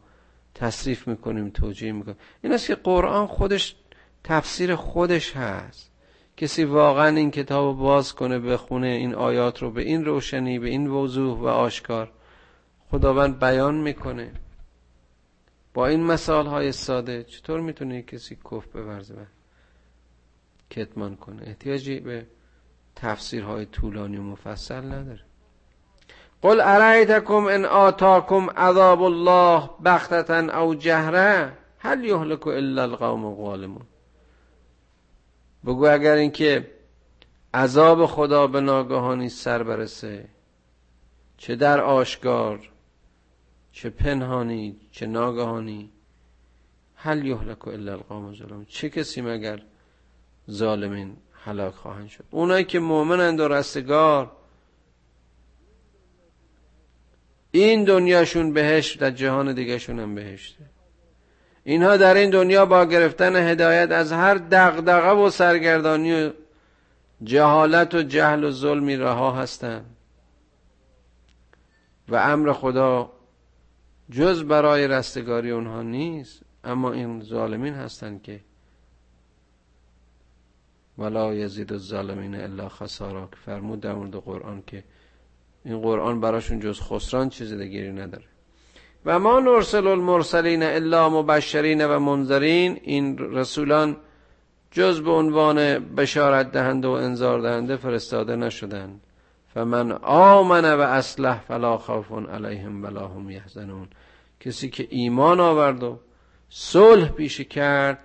تصریف 0.55 1.07
می‌کنیم 1.07 1.49
توجیه 1.49 1.91
می‌کنیم. 1.91 2.17
این 2.41 2.53
است 2.53 2.67
که 2.67 2.75
قرآن 2.75 3.27
خودش 3.27 3.75
تفسیر 4.23 4.75
خودش 4.75 5.35
هست. 5.35 5.91
کسی 6.37 6.63
واقعا 6.63 7.07
این 7.07 7.31
کتاب 7.31 7.77
باز 7.77 8.15
کنه 8.15 8.39
بخونه 8.39 8.87
این 8.87 9.15
آیات 9.15 9.61
رو 9.61 9.71
به 9.71 9.81
این 9.81 10.05
روشنی 10.05 10.59
به 10.59 10.69
این 10.69 10.87
وضوح 10.87 11.39
و 11.39 11.45
آشکار 11.45 12.11
خداوند 12.91 13.39
بیان 13.39 13.75
می‌کنه. 13.75 14.31
با 15.73 15.87
این 15.87 16.03
مثال 16.03 16.45
های 16.47 16.71
ساده 16.71 17.23
چطور 17.23 17.61
می‌تونه 17.61 18.01
کسی 18.01 18.35
کف 18.35 18.67
بورزه 18.67 19.13
و 19.13 19.25
کتمان 20.69 21.15
کنه؟ 21.15 21.43
احتیاجی 21.47 21.99
به 21.99 22.27
تفسیرهای 22.95 23.65
طولانی 23.65 24.17
و 24.17 24.21
مفصل 24.21 24.85
نداره. 24.85 25.26
قل 26.47 26.61
ارایتکم 26.61 27.45
ان 27.45 27.65
آتاکم 27.65 28.49
عذاب 28.49 29.03
الله 29.03 29.69
بختتا 29.85 30.59
او 30.59 30.75
جهره 30.75 31.53
هل 31.79 32.03
یهلک 32.03 32.47
الا 32.47 32.83
القوم 32.83 33.25
الظالمون؟ 33.25 33.85
بگو 35.65 35.87
اگر 35.87 36.13
اینکه 36.13 36.71
عذاب 37.53 38.05
خدا 38.05 38.47
به 38.47 38.61
ناگهانی 38.61 39.29
سر 39.29 39.63
برسه 39.63 40.25
چه 41.37 41.55
در 41.55 41.81
آشکار 41.81 42.69
چه 43.71 43.89
پنهانی 43.89 44.75
چه 44.91 45.05
ناگهانی 45.05 45.89
هل 46.95 47.25
یهلک 47.25 47.67
الا 47.67 47.91
القوم 47.91 48.25
الظالمون؟ 48.25 48.65
چه 48.65 48.89
کسی 48.89 49.21
مگر 49.21 49.61
ظالمین 50.51 51.17
هلاک 51.45 51.73
خواهند 51.73 52.07
شد؟ 52.07 52.23
اونایی 52.31 52.65
که 52.65 52.79
مؤمنند 52.79 53.39
و 53.39 53.47
رستگار 53.47 54.36
این 57.63 57.83
دنیاشون 57.83 58.53
بهشت 58.53 58.99
در 58.99 59.11
جهان 59.11 59.53
دیگهشون 59.53 59.99
هم 59.99 60.15
بهشته 60.15 60.63
اینها 61.63 61.97
در 61.97 62.13
این 62.13 62.29
دنیا 62.29 62.65
با 62.65 62.85
گرفتن 62.85 63.35
هدایت 63.35 63.91
از 63.91 64.11
هر 64.11 64.35
دغدغه 64.35 65.09
و 65.09 65.29
سرگردانی 65.29 66.25
و 66.25 66.31
جهالت 67.23 67.95
و 67.95 68.01
جهل 68.03 68.43
و 68.43 68.51
ظلمی 68.51 68.97
رها 68.97 69.31
هستند 69.31 69.85
و 72.09 72.15
امر 72.15 72.53
خدا 72.53 73.11
جز 74.11 74.43
برای 74.43 74.87
رستگاری 74.87 75.51
اونها 75.51 75.81
نیست 75.81 76.41
اما 76.63 76.93
این 76.93 77.21
ظالمین 77.21 77.73
هستند 77.73 78.23
که 78.23 78.39
ولا 80.97 81.33
یزید 81.33 81.73
الظالمین 81.73 82.35
الا 82.35 82.69
خسارا. 82.69 83.27
که 83.31 83.37
فرمود 83.45 83.79
در 83.79 83.93
مورد 83.93 84.15
قرآن 84.15 84.63
که 84.67 84.83
این 85.65 85.81
قرآن 85.81 86.21
براشون 86.21 86.59
جز 86.59 86.81
خسران 86.81 87.29
چیزی 87.29 87.57
دیگری 87.57 87.91
نداره. 87.91 88.25
و 89.05 89.19
ما 89.19 89.39
نرسل 89.39 89.87
المرسلین 89.87 90.63
الا 90.63 91.09
مبشرین 91.09 91.85
و 91.85 91.99
منذرین 91.99 92.79
این 92.83 93.17
رسولان 93.17 93.97
جز 94.71 95.01
به 95.01 95.11
عنوان 95.11 95.79
بشارت 95.79 96.51
دهنده 96.51 96.87
و 96.87 96.91
انذار 96.91 97.39
دهنده 97.39 97.75
فرستاده 97.75 98.35
نشدند 98.35 99.01
فمن 99.53 99.91
آمن 100.01 100.65
و 100.65 100.81
اصلح 100.81 101.39
فلا 101.47 101.77
خوف 101.77 102.11
علیهم 102.11 102.83
ولا 102.83 103.07
هم 103.07 103.29
یحزنون. 103.29 103.87
کسی 104.39 104.69
که 104.69 104.87
ایمان 104.89 105.39
آورد 105.39 105.83
و 105.83 105.99
صلح 106.49 107.09
پیش 107.09 107.41
کرد 107.41 107.99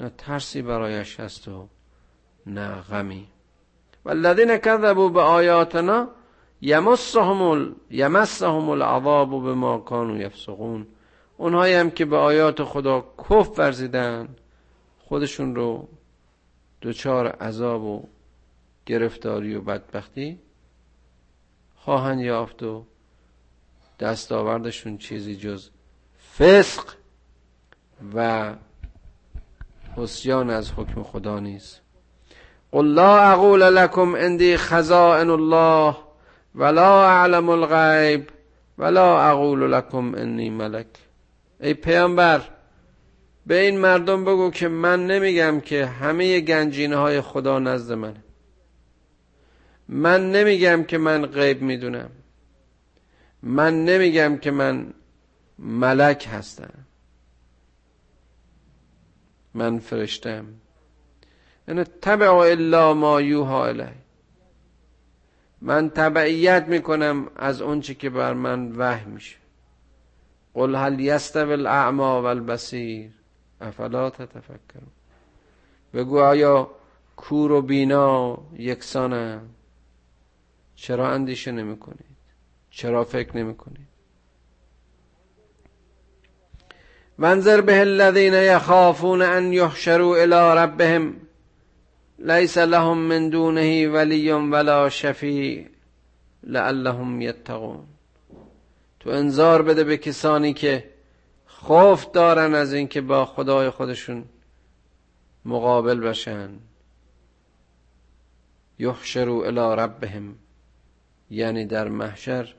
نه 0.00 0.10
ترسی 0.18 0.62
برایش 0.62 1.20
هست 1.20 1.48
و 1.48 1.68
نه 2.46 2.74
غمی. 2.90 3.26
والذین 4.04 4.56
کذبوا 4.56 5.08
به 5.08 5.20
آیاتنا 5.20 6.08
یمسهم 6.60 7.76
یمسهم 7.90 8.68
العذاب 8.68 9.30
بما 9.30 9.78
كانوا 9.78 10.16
یفسقون. 10.16 10.86
اونهایی 11.36 11.74
هم 11.74 11.90
که 11.90 12.04
به 12.04 12.16
آیات 12.16 12.64
خدا 12.64 13.00
کف 13.18 13.58
ورزیدن 13.58 14.28
خودشون 14.98 15.54
رو 15.54 15.88
دچار 16.82 17.26
عذاب 17.26 17.82
و 17.82 18.02
گرفتاری 18.86 19.54
و 19.54 19.60
بدبختی 19.60 20.38
خواهند 21.76 22.20
یافت 22.20 22.62
و 22.62 22.84
دستاوردشون 24.00 24.98
چیزی 24.98 25.36
جز 25.36 25.70
فسق 26.38 26.84
و 28.14 28.54
حسیان 29.96 30.50
از 30.50 30.72
حکم 30.72 31.02
خدا 31.02 31.40
نیست. 31.40 31.80
قل 32.72 32.86
لا 32.86 33.18
اقول 33.18 33.60
لكم 33.60 34.16
عندي 34.16 34.56
خزائن 34.56 35.30
الله. 35.30 36.07
ولا 36.54 37.06
اعلم 37.06 37.48
الغیب 37.48 38.30
ولا 38.78 39.30
اقول 39.30 39.72
لكم 39.72 40.14
انی 40.14 40.50
ملک 40.50 40.86
ای 41.60 41.74
پیامبر 41.74 42.42
به 43.46 43.60
این 43.60 43.78
مردم 43.78 44.24
بگو 44.24 44.50
که 44.50 44.68
من 44.68 45.06
نمیگم 45.06 45.60
که 45.60 45.86
همه 45.86 46.40
گنجینه 46.40 46.96
های 46.96 47.20
خدا 47.20 47.58
نزد 47.58 47.92
منه 47.92 48.22
من 49.88 50.32
نمیگم 50.32 50.84
که 50.84 50.98
من 50.98 51.26
غیب 51.26 51.62
می‌دونم. 51.62 52.10
من 53.42 53.84
نمیگم 53.84 54.36
که 54.36 54.50
من 54.50 54.94
ملک 55.58 56.28
هستم. 56.32 56.74
من 59.54 59.78
فرشتم. 59.78 60.46
یعنی 61.68 61.84
تبع 61.84 62.32
الا 62.32 62.94
ما 62.94 63.20
یوها 63.20 63.66
الی 63.66 63.88
من 65.62 65.90
تبعیت 65.90 66.64
می‌کنم 66.68 67.30
از 67.36 67.62
اونچه 67.62 67.94
که 67.94 68.10
بر 68.10 68.34
من 68.34 68.72
وحی 68.72 69.04
میشه. 69.04 69.36
قل 70.54 70.74
هل 70.74 71.00
یستوی 71.00 71.52
الاعما 71.52 72.22
والبصیر؟ 72.22 73.10
افلا 73.60 74.10
تتفکرون. 74.10 74.92
بگو 75.94 76.18
آیا 76.20 76.70
کور 77.16 77.52
و 77.52 77.62
بینا 77.62 78.38
یکسانه؟ 78.56 79.40
چرا 80.74 81.08
اندیشه 81.08 81.52
نمی 81.52 81.78
کنید 81.78 82.16
چرا 82.70 83.04
فکر 83.04 83.36
نمی 83.36 83.54
کنی 83.54 83.86
وانظر 87.18 87.60
به 87.60 87.80
الذین 87.80 88.34
یخافون 88.34 89.22
ان 89.22 89.52
یحشروا 89.52 90.16
الی 90.16 90.60
ربهم. 90.60 91.27
لیس 92.18 92.58
لهم 92.58 92.98
من 92.98 93.28
دونه 93.28 93.88
ولی 93.88 94.30
ولا 94.30 94.88
شفیع 94.88 95.66
لعلهم 96.42 97.20
یتقون 97.20 97.84
تو 99.00 99.10
انذار 99.10 99.62
بده 99.62 99.84
به 99.84 99.96
کسانی 99.96 100.52
که 100.52 100.90
خوف 101.46 102.12
دارن 102.12 102.54
از 102.54 102.72
اینکه 102.72 103.00
با 103.00 103.24
خدای 103.24 103.70
خودشون 103.70 104.24
مقابل 105.44 106.00
بشن. 106.00 106.50
یحشروا 108.78 109.44
الی 109.46 109.82
ربهم 109.82 110.34
یعنی 111.30 111.66
در 111.66 111.88
محشر 111.88 112.54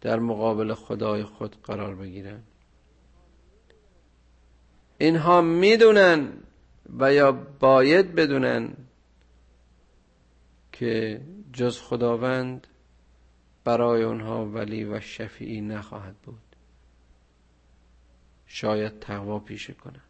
در 0.00 0.18
مقابل 0.18 0.74
خدای 0.74 1.24
خود 1.24 1.56
قرار 1.62 1.94
بگیرن. 1.94 2.42
اینها 4.98 5.40
می‌دونن 5.40 6.28
و 6.98 7.12
یا 7.12 7.32
باید 7.32 8.14
بدونن 8.14 8.72
که 10.72 11.20
جز 11.52 11.80
خداوند 11.80 12.66
برای 13.64 14.02
اونها 14.02 14.46
ولی 14.46 14.84
و 14.84 15.00
شفیعی 15.00 15.60
نخواهد 15.60 16.16
بود. 16.16 16.42
شاید 18.46 19.00
تقوا 19.00 19.38
پیشه 19.38 19.72
کنن. 19.72 20.00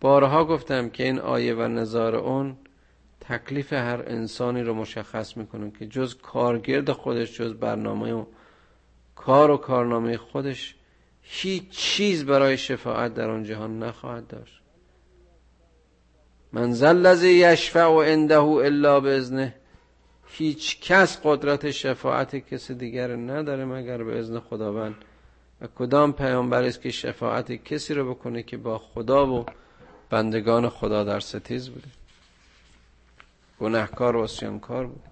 بارها 0.00 0.44
گفتم 0.44 0.88
که 0.88 1.04
این 1.04 1.18
آیه 1.18 1.54
و 1.54 1.68
نظار 1.68 2.16
اون 2.16 2.56
تکلیف 3.20 3.72
هر 3.72 4.02
انسانی 4.06 4.62
رو 4.62 4.74
مشخص 4.74 5.36
می‌کنه 5.36 5.70
که 5.70 5.86
جز 5.86 6.14
کارگرد 6.14 6.92
خودش 6.92 7.36
جز 7.36 7.54
برنامه 7.54 8.12
و 8.12 8.24
کار 9.14 9.50
و 9.50 9.56
کارنامه 9.56 10.16
خودش 10.16 10.76
هیچ 11.32 11.70
چیز 11.70 12.24
برای 12.24 12.58
شفاعت 12.58 13.14
در 13.14 13.30
آن 13.30 13.44
جهان 13.44 13.78
نخواهد 13.82 14.26
داشت. 14.26 14.60
من 16.52 16.82
الذی 16.82 17.28
یشفع 17.28 18.12
عنده 18.12 18.40
الا 18.42 19.00
باذنه 19.00 19.54
هیچ 20.26 20.80
کس 20.80 21.20
قدرت 21.24 21.70
شفاعت 21.70 22.36
کسی 22.36 22.74
دیگر 22.74 23.16
نداره 23.16 23.64
مگر 23.64 24.04
به 24.04 24.18
اذن 24.18 24.38
خداوند. 24.40 24.94
و 25.60 25.66
کدام 25.78 26.12
پیامبر 26.12 26.62
است 26.62 26.82
که 26.82 26.90
شفاعت 26.90 27.52
کسی 27.52 27.94
رو 27.94 28.14
بکنه 28.14 28.42
که 28.42 28.56
با 28.56 28.78
خدا 28.78 29.26
و 29.26 29.46
بندگان 30.10 30.68
خدا 30.68 31.04
در 31.04 31.20
ستیز 31.20 31.68
بوده؟ 31.68 31.88
گناهکار 33.60 34.16
و 34.16 34.20
اسیانکار 34.20 34.86
بود. 34.86 35.02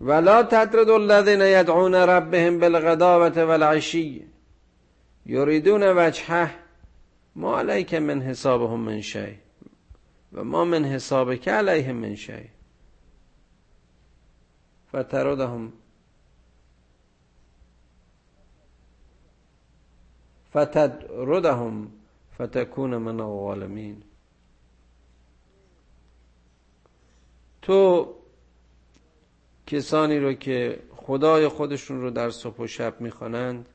ولا 0.00 0.42
تطرد 0.42 0.88
الذين 0.88 1.40
يدعون 1.40 1.94
ربهم 1.94 2.58
بالغداوة 2.60 3.44
والعشي. 3.44 4.33
يريدون 5.26 5.82
وجهه 5.82 6.50
ما 7.36 7.56
عليك 7.56 7.94
من 7.94 8.22
حسابهم 8.22 8.84
من 8.84 9.00
شيء 9.02 9.36
و 10.32 10.44
ما 10.44 10.64
من 10.64 10.86
حسابك 10.86 11.48
عليهم 11.48 11.96
من 11.96 12.16
شيء 12.16 12.48
فتردهم 14.92 15.72
فتدردهم 20.54 21.90
فتكون 22.38 22.96
من 22.96 23.20
الظالمين 23.20 24.02
تو 27.62 28.08
کسانی 29.66 30.18
رو 30.18 30.32
که 30.32 30.82
خدای 30.96 31.48
خودشون 31.48 32.00
رو 32.00 32.10
در 32.10 32.30
صبح 32.30 32.56
و 32.56 32.66
شب 32.66 33.00
می‌خوانند 33.00 33.68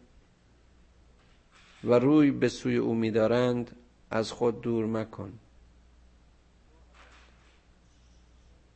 و 1.84 1.94
روی 1.94 2.32
به 2.32 2.50
سوی 2.50 2.78
او 2.78 2.96
میدارند 2.96 3.76
از 4.12 4.32
خود 4.32 4.62
دور 4.62 4.86
مکن. 4.86 5.34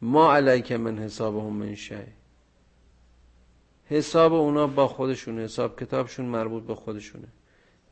ما 0.01 0.33
علیک 0.35 0.71
من 0.71 0.97
حسابهم 0.97 1.53
من 1.53 1.75
شی 1.75 1.95
حساب 3.85 4.33
اونا 4.33 4.67
با 4.67 4.87
خودشون 4.87 5.39
حساب 5.39 5.79
کتابشون 5.79 6.25
مربوط 6.25 6.63
به 6.63 6.75
خودشونه. 6.75 7.27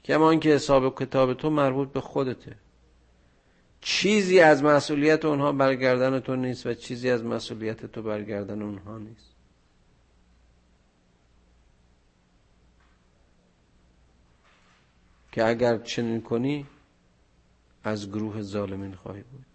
کمان 0.04 0.40
که 0.40 0.50
حساب 0.50 1.00
کتاب 1.00 1.34
تو 1.34 1.50
مربوط 1.50 1.92
به 1.92 2.02
خودته. 2.02 2.56
چیزی 3.82 4.40
از 4.40 4.64
مسئولیت 4.64 5.26
اونها 5.26 5.52
برگردن 5.52 6.20
تو 6.20 6.36
نیست 6.36 6.66
و 6.66 6.74
چیزی 6.74 7.10
از 7.10 7.24
مسئولیت 7.24 7.86
تو 7.86 8.02
برگردن 8.02 8.62
اونها 8.62 8.98
نیست. 8.98 9.31
که 15.32 15.46
اگر 15.48 15.78
چنین 15.78 16.22
کنی 16.22 16.66
از 17.84 18.10
گروه 18.10 18.42
ظالمین 18.42 18.96
خواهی 18.96 19.22
بود. 19.22 19.46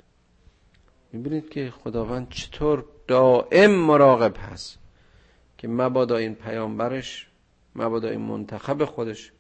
می‌بینید 1.13 1.49
که 1.49 1.71
خداوند 1.71 2.29
چطور 2.29 2.85
دائم 3.07 3.71
مراقب 3.71 4.37
هست 4.53 4.79
که 5.59 5.69
مبادا 5.69 6.17
این 6.17 6.35
پیامبرش 6.35 7.29
مبادا 7.75 8.09
این 8.09 8.21
منتخب 8.21 8.85
خودش 8.85 9.33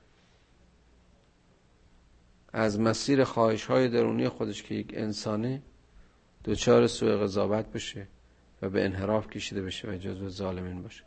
از 2.52 2.80
مسیر 2.80 3.24
خواهش 3.24 3.64
های 3.64 3.88
درونی 3.88 4.28
خودش 4.28 4.62
که 4.62 4.74
یک 4.74 4.92
انسانه 4.94 5.62
دوچار 6.44 6.86
سوء 6.86 7.16
قضاوت 7.16 7.66
بشه 7.66 8.06
و 8.62 8.70
به 8.70 8.84
انحراف 8.84 9.30
کشیده 9.30 9.62
بشه 9.62 9.88
و 9.88 9.96
جزو 9.96 10.28
ظالمین 10.28 10.82
باشه. 10.82 11.02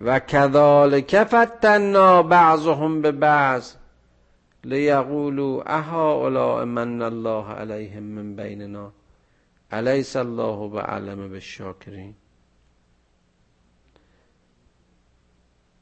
و 0.00 0.18
کذالک 0.18 1.24
فتنا 1.24 2.22
بعضهم 2.22 3.02
به 3.02 3.12
بعض. 3.12 3.74
لیقولوا 4.64 5.62
اها 5.62 6.64
من 6.64 7.02
الله 7.02 7.46
علیهم 7.48 8.02
من 8.02 8.36
بیننا. 8.36 8.92
الیس 9.70 10.16
الله 10.16 10.68
بعلم 10.68 11.28
بالشاکرین. 11.28 12.14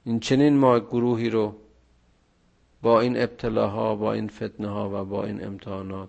این 0.05 0.21
چنین 0.21 0.57
ما 0.57 0.81
گروهی 0.81 1.31
رو 1.31 1.57
با 2.83 3.01
این 3.01 3.23
ابتلاها 3.23 3.95
با 3.97 4.13
این 4.13 4.29
فتنه 4.29 4.69
ها 4.69 5.03
و 5.03 5.05
با 5.05 5.25
این 5.25 5.45
امتحانات 5.45 6.09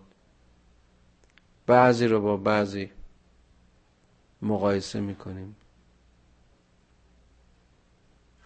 بعضی 1.67 2.07
رو 2.07 2.21
با 2.21 2.37
بعضی 2.37 2.91
مقایسه 4.41 4.99
می‌کنیم. 4.99 5.55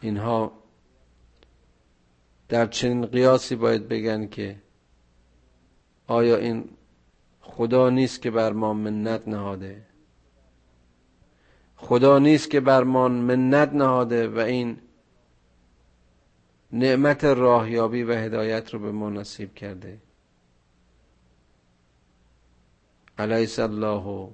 اینها 0.02 0.52
در 2.50 2.66
چنین 2.66 3.06
قیاسی 3.06 3.56
باید 3.56 3.88
بگن 3.88 4.28
که 4.28 4.62
آیا 6.08 6.38
این 6.38 6.70
خدا 7.42 7.90
نیست 7.90 8.22
که 8.22 8.32
بر 8.32 8.54
ما 8.54 8.74
منت 8.74 9.28
نهاده؟ 9.28 9.86
خدا 11.76 12.20
نیست 12.20 12.50
که 12.52 12.60
بر 12.60 12.84
ما 12.84 13.08
منت 13.08 13.74
نهاده 13.74 14.28
و 14.28 14.40
این 14.40 14.78
نعمت 16.72 17.24
راهیابی 17.24 18.04
و 18.04 18.14
هدایت 18.14 18.74
رو 18.74 18.80
به 18.80 18.92
ما 18.92 19.10
نصیب 19.10 19.54
کرده. 19.56 20.02
علیس 23.18 23.60
الله 23.60 24.30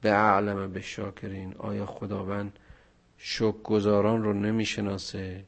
به 0.00 0.10
اعلم 0.10 0.72
به 0.72 0.80
شاکرین 0.80 1.54
آیا 1.58 1.86
خداوند 1.86 2.58
گذاران 3.64 4.22
رو 4.22 4.32
نمی‌شناسه؟ 4.32 5.44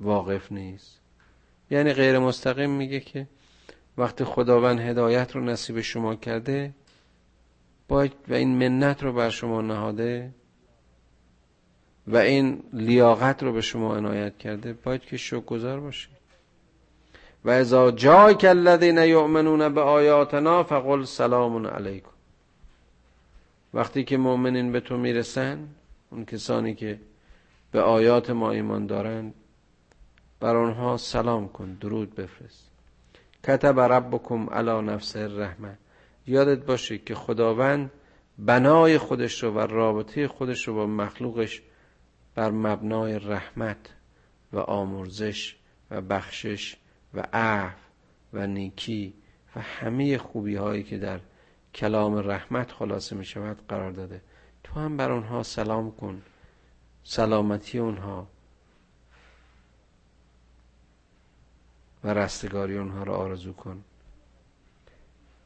واقف 0.00 0.52
نیست. 0.52 0.97
یعنی 1.70 1.92
غیر 1.92 2.18
مستقیم 2.18 2.70
میگه 2.70 3.00
که 3.00 3.26
وقتی 3.98 4.24
خداوند 4.24 4.80
هدایت 4.80 5.36
رو 5.36 5.44
نصیب 5.44 5.80
شما 5.80 6.14
کرده 6.14 6.72
باید 7.88 8.12
و 8.28 8.34
این 8.34 8.48
منت 8.68 9.02
رو 9.02 9.12
بر 9.12 9.30
شما 9.30 9.60
نهاده 9.60 10.30
و 12.06 12.16
این 12.16 12.62
لیاقت 12.72 13.42
رو 13.42 13.52
به 13.52 13.60
شما 13.60 13.96
عنایت 13.96 14.38
کرده 14.38 14.72
باید 14.72 15.00
که 15.00 15.16
شکر 15.16 15.40
گذار 15.40 15.80
باشی. 15.80 16.08
و 17.44 17.50
ازا 17.50 17.90
جای 17.90 18.36
الذین 18.42 18.98
یؤمنون 18.98 19.74
به 19.74 19.80
آیاتنا 19.80 20.62
فقل 20.62 21.04
سلام 21.04 21.66
علیکم. 21.66 22.10
وقتی 23.74 24.04
که 24.04 24.16
مؤمنین 24.16 24.72
به 24.72 24.80
تو 24.80 24.96
می‌رسن 24.96 25.68
اون 26.10 26.24
کسانی 26.24 26.74
که 26.74 26.98
به 27.72 27.80
آیات 27.80 28.30
ما 28.30 28.50
ایمان 28.50 28.86
دارند 28.86 29.34
بر 30.40 30.56
آنها 30.56 30.96
سلام 30.96 31.48
کن 31.48 31.74
درود 31.74 32.14
بفرست. 32.14 32.70
کتب 33.44 33.80
ربکم 33.80 34.50
علی 34.50 34.82
نفس 34.82 35.16
الرحمه 35.16 35.78
یادت 36.26 36.66
باشه 36.66 36.98
که 36.98 37.14
خداوند 37.14 37.90
بنای 38.38 38.98
خودش 38.98 39.42
رو 39.42 39.50
و 39.50 39.58
رابطه 39.58 40.28
خودش 40.28 40.68
رو 40.68 40.74
با 40.74 40.86
مخلوقش 40.86 41.62
بر 42.34 42.50
مبنای 42.50 43.18
رحمت 43.18 43.94
و 44.52 44.58
آمرزش 44.58 45.56
و 45.90 46.00
بخشش 46.00 46.76
و 47.14 47.24
عفو 47.32 47.78
و 48.32 48.46
نیکی 48.46 49.14
و 49.56 49.60
همه 49.60 50.18
خوبی 50.18 50.56
هایی 50.56 50.82
که 50.82 50.98
در 50.98 51.20
کلام 51.74 52.30
رحمت 52.30 52.72
خلاصه 52.72 53.16
می 53.16 53.24
شود 53.24 53.56
قرار 53.68 53.90
داده. 53.90 54.20
تو 54.64 54.80
هم 54.80 54.96
بر 54.96 55.12
آنها 55.12 55.42
سلام 55.42 55.92
کن. 55.92 56.22
سلامتی 57.02 57.78
اونها 57.78 58.26
و 62.04 62.14
رستگاری 62.14 62.78
اونها 62.78 63.02
را 63.02 63.16
آرزو 63.16 63.52
کن. 63.52 63.84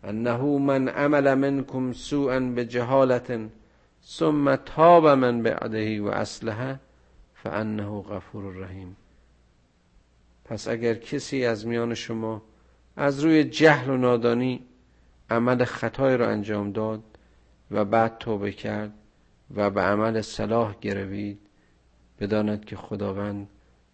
انه 0.05 0.43
من 0.43 0.89
عمل 0.89 1.35
منکم 1.35 1.93
سوءا 1.93 2.41
بجهالت 2.41 3.41
ثم 4.05 4.57
تاب 4.57 5.07
من 5.07 5.43
بعده 5.43 6.03
و 6.03 6.07
اصلحه 6.07 6.81
فانه 7.35 8.03
غفور 8.03 8.55
رحیم. 8.55 8.97
پس 10.45 10.69
اگر 10.69 10.95
کسی 10.95 11.45
از 11.45 11.67
میان 11.67 11.95
شما 11.95 12.43
از 12.97 13.21
روی 13.21 13.45
جهل 13.45 13.91
و 13.91 13.97
نادانی 13.97 14.61
عمل 15.31 15.65
خطای 15.65 16.17
را 16.17 16.29
انجام 16.29 16.73
داد 16.73 17.03
و 17.71 17.85
بعد 17.85 18.19
توبه 18.19 18.53
کرد 18.53 18.93
و 19.55 19.71
به 19.71 19.81
عمل 19.81 20.21
صلاح 20.21 20.77
گروید 20.81 21.39
بداند 22.21 22.65
که 22.65 22.77
خداوند 22.77 23.49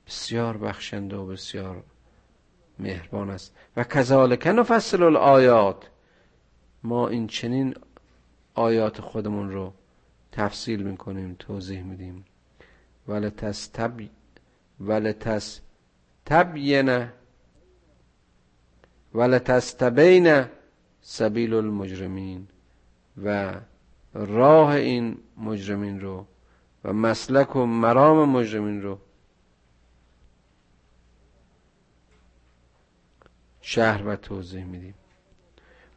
بسیار 0.07 0.57
بخشنده 0.57 1.17
و 1.17 1.27
بسیار 1.27 1.83
مهربان 2.79 3.31
است. 3.31 3.57
و 3.77 3.85
کذالک 3.85 4.47
نفصل 4.47 5.03
الآیات. 5.03 5.91
ما 6.83 7.09
این 7.09 7.27
چنین 7.27 7.75
آیات 8.55 9.01
خودمون 9.01 9.51
رو 9.51 9.73
تفصیل 10.33 10.83
می‌کنیم 10.83 11.37
توضیح 11.39 11.83
میدیم. 11.83 12.25
ولتس 13.09 13.67
تب 13.67 14.01
ولتس 14.81 15.61
تبینه 16.27 17.13
ولتستبین 19.15 20.45
سبیل 21.01 21.55
المجرمین. 21.55 22.49
و 23.25 23.55
راه 24.15 24.71
این 24.71 25.19
مجرمین 25.37 26.01
رو 26.01 26.27
و 26.85 26.93
مسلک 26.93 27.57
و 27.57 27.67
مرام 27.67 28.29
مجرمین 28.29 28.83
رو 28.83 28.99
شهر 33.69 34.03
و 34.07 34.17
توضیح 34.17 34.65
میدیم. 34.65 34.95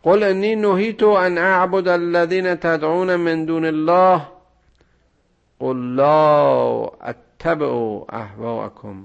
قل 0.04 0.24
انی 0.24 0.56
نهیت 0.56 1.04
ان 1.04 1.38
اعبد 1.38 1.88
الذین 1.88 2.56
تدعون 2.56 3.16
من 3.16 3.46
دون 3.46 3.66
الله. 3.66 4.28
قل 5.60 5.96
لا 5.96 6.86
اتبع 6.86 8.04
اهواءکم. 8.10 9.04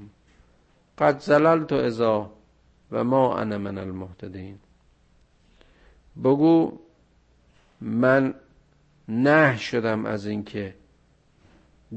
قد 0.99 1.19
زللت 1.19 1.73
اذا 1.73 2.31
و 2.93 3.05
ما 3.05 3.39
انا 3.39 3.59
من 3.59 3.79
المهتدین. 3.79 4.59
بگو 6.25 6.79
من 7.81 8.35
نه 9.09 9.57
شدم 9.57 10.07
از 10.07 10.27
اینکه 10.27 10.75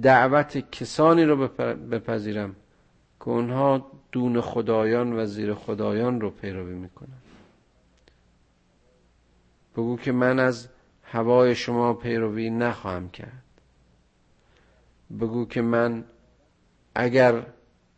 دعوت 0.01 0.57
کسانی 0.71 1.23
رو 1.23 1.47
بپذیرم 1.91 2.55
که 3.19 3.27
اونها 3.27 3.91
دون 4.11 4.41
خدایان 4.41 5.13
و 5.13 5.25
زیر 5.25 5.53
خدایان 5.53 6.21
رو 6.21 6.29
پیروی 6.29 6.75
می‌کنن 6.75 7.17
بگو 9.73 9.97
که 9.97 10.11
من 10.11 10.39
از 10.39 10.69
هوای 11.03 11.55
شما 11.55 11.93
پیروی 11.93 12.49
نخواهم 12.49 13.09
کرد. 13.09 13.43
بگو 15.19 15.45
که 15.45 15.61
من 15.61 16.03
اگر 16.95 17.45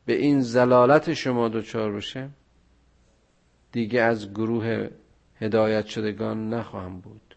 به 0.05 0.13
این 0.13 0.41
زلالت 0.41 1.13
شما 1.13 1.49
دچار 1.49 1.91
بشم 1.91 2.31
دیگه 3.71 4.01
از 4.01 4.33
گروه 4.33 4.89
هدایت 5.41 5.85
شدگان 5.85 6.53
نخواهم 6.53 6.99
بود. 6.99 7.35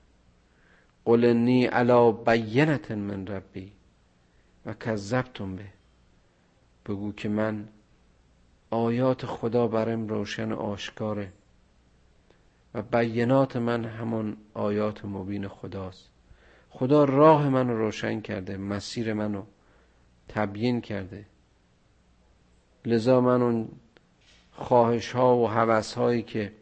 قل 1.04 1.32
نی 1.32 1.66
علا 1.66 2.12
بینت 2.12 2.90
من 2.90 3.26
ربی 3.26 3.72
و 4.66 4.74
کذبتم 4.74 5.56
به. 5.56 5.64
بگو 6.86 7.12
که 7.12 7.28
من 7.28 7.68
آیات 8.74 9.26
خدا 9.26 9.66
برم 9.68 10.08
روشن 10.08 10.52
آشکاره 10.52 11.32
و 12.74 12.82
بینات 12.82 13.56
من 13.56 13.84
همان 13.84 14.36
آیات 14.54 15.04
مبین 15.04 15.48
خداست. 15.48 16.10
خدا 16.70 17.04
راه 17.04 17.48
من 17.48 17.68
رو 17.68 17.78
روشن 17.78 18.20
کرده 18.20 18.56
مسیر 18.56 19.12
منو 19.12 19.42
تبیین 20.28 20.80
کرده. 20.80 21.26
لذا 22.84 23.20
من 23.20 23.42
اون 23.42 23.68
خواهش 24.52 25.12
ها 25.12 25.36
و 25.36 25.48
حوث 25.48 25.94
هایی 25.94 26.22
که 26.22 26.52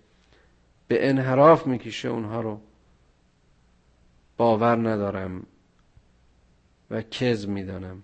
به 0.88 1.08
انحراف 1.08 1.66
می‌کشه 1.66 2.08
اونها 2.08 2.40
رو 2.40 2.60
باور 4.36 4.76
ندارم 4.76 5.46
و 6.90 7.02
کذب 7.02 7.48
می‌دانم. 7.48 8.02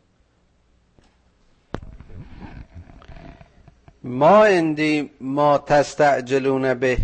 ما 4.08 4.44
اندی 4.44 5.10
ما 5.20 5.58
تستعجلون 5.58 6.74
به. 6.74 6.98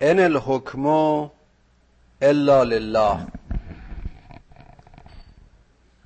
ان 0.00 0.18
الحکم 0.20 0.86
الا 2.22 2.62
لله. 2.62 3.26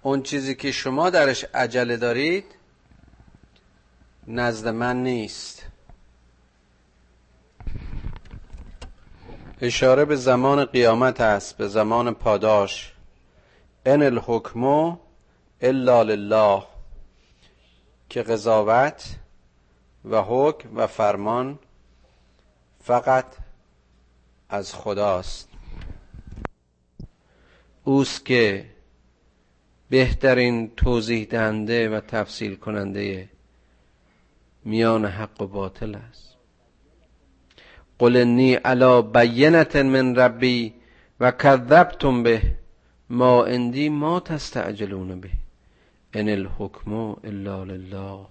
اون 0.02 0.22
چیزی 0.22 0.54
که 0.54 0.72
شما 0.72 1.10
درش 1.10 1.44
عجله 1.54 1.96
دارید 1.96 2.44
نزد 4.26 4.68
من 4.68 5.02
نیست. 5.02 5.62
اشاره 9.60 10.04
به 10.04 10.16
زمان 10.16 10.64
قیامت 10.64 11.20
است 11.20 11.56
به 11.56 11.68
زمان 11.68 12.14
پاداش. 12.14 12.92
ان 13.86 14.02
الحکم 14.02 14.64
الا 15.60 16.02
لله. 16.02 16.75
که 18.08 18.22
قضاوت 18.22 19.16
و 20.04 20.22
حکم 20.22 20.68
و 20.76 20.86
فرمان 20.86 21.58
فقط 22.80 23.26
از 24.48 24.74
خداست. 24.74 25.48
اوست 27.84 28.24
که 28.24 28.66
بهترین 29.90 30.70
توضیح 30.76 31.26
دهنده 31.30 31.88
و 31.88 32.00
تفصیل 32.00 32.54
کننده 32.54 33.28
میان 34.64 35.04
حق 35.04 35.40
و 35.40 35.46
باطل 35.46 35.94
است. 35.94 36.36
قل 37.98 38.16
انی 38.16 38.54
علا 38.54 39.02
بینت 39.02 39.76
من 39.76 40.16
ربی 40.16 40.74
و 41.20 41.30
کذبتم 41.30 42.22
به 42.22 42.42
ما 43.10 43.44
اندی 43.44 43.88
ما 43.88 44.20
تستعجلون 44.20 45.20
به. 45.20 45.45
ان 46.16 46.28
الحکم 46.28 46.92
الا 47.24 47.64
لله 47.64 48.26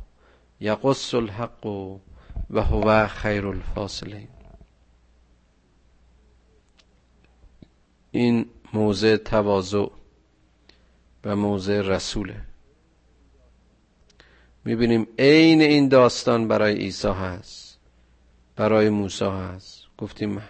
یقص 0.59 1.13
الحق 1.15 1.65
و 1.65 2.61
هو 2.61 3.07
خیر 3.07 3.47
الفاصلین. 3.47 4.27
این 8.11 8.45
موضع 8.73 9.17
تواضع 9.17 9.87
و 11.25 11.35
موضع 11.35 11.81
رسوله. 11.81 12.41
می‌بینیم 14.65 15.07
عین 15.19 15.61
این 15.61 15.87
داستان 15.87 16.47
برای 16.47 16.75
عیسی 16.75 17.07
هست 17.07 17.79
برای 18.55 18.89
موسی 18.89 19.25
هست. 19.25 19.85
گفتیم 19.97 20.41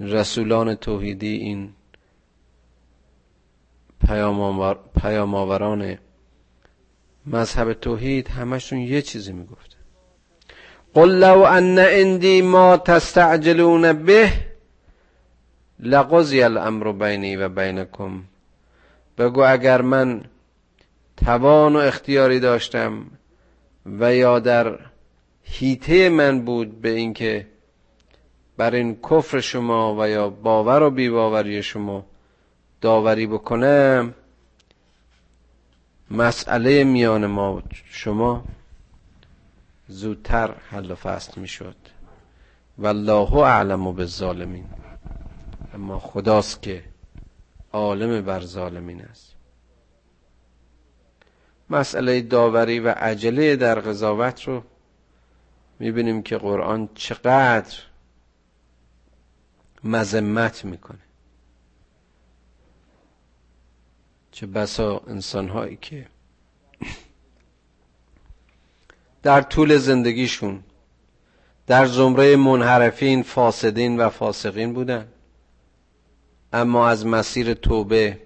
رسولان 0.00 0.74
توحیدی 0.74 1.36
این 1.36 1.72
پیام 4.94 5.34
آوران 5.34 5.98
مذهب 7.26 7.72
توحید 7.72 8.28
همشون 8.28 8.78
یه 8.78 9.02
چیزی 9.02 9.32
می‌گفته 9.32 9.76
قل 10.94 11.18
لو 11.18 11.40
ان 11.40 11.78
اندی 11.78 12.42
ما 12.42 12.76
تستعجلون 12.76 13.92
به 13.92 14.32
لقضی 15.80 16.42
الامر 16.42 16.92
بینی 16.92 17.36
و 17.36 17.48
بینکم. 17.48 18.22
بگو 19.18 19.42
اگر 19.42 19.82
من 19.82 20.24
توان 21.16 21.76
و 21.76 21.78
اختیاری 21.78 22.40
داشتم 22.40 23.06
و 23.86 24.14
یا 24.14 24.38
در 24.38 24.78
هیته 25.42 26.08
من 26.08 26.40
بود 26.40 26.80
به 26.80 26.90
اینکه 26.90 27.46
بر 28.56 28.74
این 28.74 28.98
کفر 29.10 29.40
شما 29.40 29.96
و 30.00 30.08
یا 30.08 30.30
باور 30.30 30.82
و 30.82 30.90
بیباوری 30.90 31.62
شما 31.62 32.06
داوری 32.80 33.26
بکنم 33.26 34.14
مسئله 36.10 36.84
میان 36.84 37.26
ما 37.26 37.54
و 37.56 37.62
شما 37.84 38.44
زودتر 39.88 40.54
حل 40.70 40.90
و 40.90 40.94
فصل 40.94 41.40
می‌شد. 41.40 41.76
والله 42.78 43.34
اعلم 43.34 43.92
بالظالمین. 43.92 44.66
اما 45.74 45.98
خداست 45.98 46.62
که 46.62 46.84
عالم 47.72 48.24
بر 48.24 48.40
ظالمین 48.40 49.02
است. 49.02 49.34
مسئله 51.70 52.20
داوری 52.20 52.80
و 52.80 52.88
عجله 52.88 53.56
در 53.56 53.80
قضاوت 53.80 54.42
رو 54.42 54.62
می‌بینیم 55.78 56.22
که 56.22 56.38
قرآن 56.38 56.88
چقدر 56.94 57.76
مذمت 59.84 60.64
می‌کنه. 60.64 61.05
چه 64.36 64.46
بسا 64.46 64.98
انسان 65.06 65.48
هایی 65.48 65.76
که 65.76 66.06
در 69.22 69.42
طول 69.42 69.76
زندگیشون 69.76 70.62
در 71.66 71.86
زمره 71.86 72.36
منحرفین 72.36 73.22
فاسدین 73.22 73.96
و 73.96 74.10
فاسقین 74.10 74.72
بودن. 74.72 75.08
اما 76.52 76.88
از 76.88 77.06
مسیر 77.06 77.54
توبه 77.54 78.20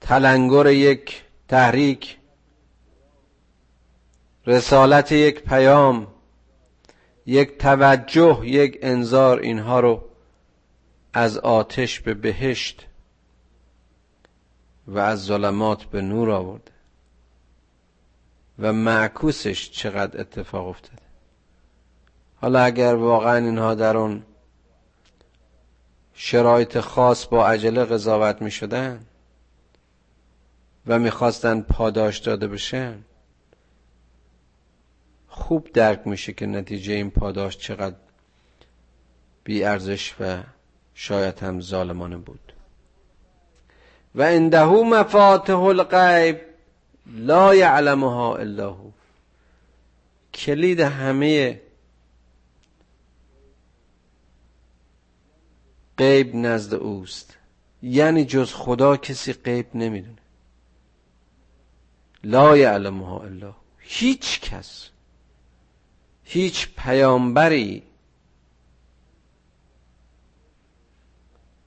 تلنگر 0.00 0.66
یک 0.66 1.22
تحریک 1.48 2.18
رسالت 4.46 5.12
یک 5.12 5.42
پیام 5.42 6.06
یک 7.26 7.58
توجه 7.58 8.40
یک 8.44 8.78
انذار 8.82 9.38
اینها 9.38 9.80
رو 9.80 10.04
از 11.12 11.38
آتش 11.38 12.00
به 12.00 12.14
بهشت 12.14 12.86
و 14.86 14.98
از 14.98 15.24
ظلمات 15.24 15.84
به 15.84 16.02
نور 16.02 16.30
آورده. 16.30 16.72
و 18.58 18.72
معکوسش 18.72 19.70
چقدر 19.70 20.20
اتفاق 20.20 20.68
افتاده. 20.68 21.02
حالا 22.36 22.60
اگر 22.60 22.94
واقعا 22.94 23.36
اینها 23.36 23.74
در 23.74 23.96
اون 23.96 24.22
شرایط 26.14 26.80
خاص 26.80 27.26
با 27.26 27.48
عجله 27.48 27.84
قضاوت 27.84 28.42
می 28.42 28.50
شدن 28.50 29.06
و 30.86 30.98
می‌خواستن 30.98 31.60
پاداش 31.60 32.18
داده 32.18 32.48
بشن 32.48 33.04
خوب 35.28 35.72
درک 35.72 36.06
میشه 36.06 36.32
که 36.32 36.46
نتیجه 36.46 36.94
این 36.94 37.10
پاداش 37.10 37.58
چقدر 37.58 37.96
بی 39.44 39.64
ارزش 39.64 40.14
و 40.20 40.42
شاید 40.94 41.38
هم 41.38 41.60
ظالمانه 41.60 42.16
بود. 42.16 42.43
و 44.14 44.22
اندهو 44.22 44.84
مفاتح 44.84 45.60
الغیب 45.60 46.40
لا 47.06 47.54
یعلمها 47.54 48.36
الا 48.36 48.70
هو. 48.70 48.90
کلید 50.34 50.80
همه 50.80 51.60
غیب 55.98 56.36
نزد 56.36 56.74
اوست. 56.74 57.36
یعنی 57.82 58.24
جز 58.24 58.52
خدا 58.52 58.96
کسی 58.96 59.32
غیب 59.32 59.66
نمی‌دونه. 59.76 60.18
لا 62.24 62.56
یعلمها 62.56 63.22
الا 63.22 63.54
هیچ 63.78 64.40
کس 64.40 64.88
هیچ 66.24 66.68
پیامبری. 66.76 67.82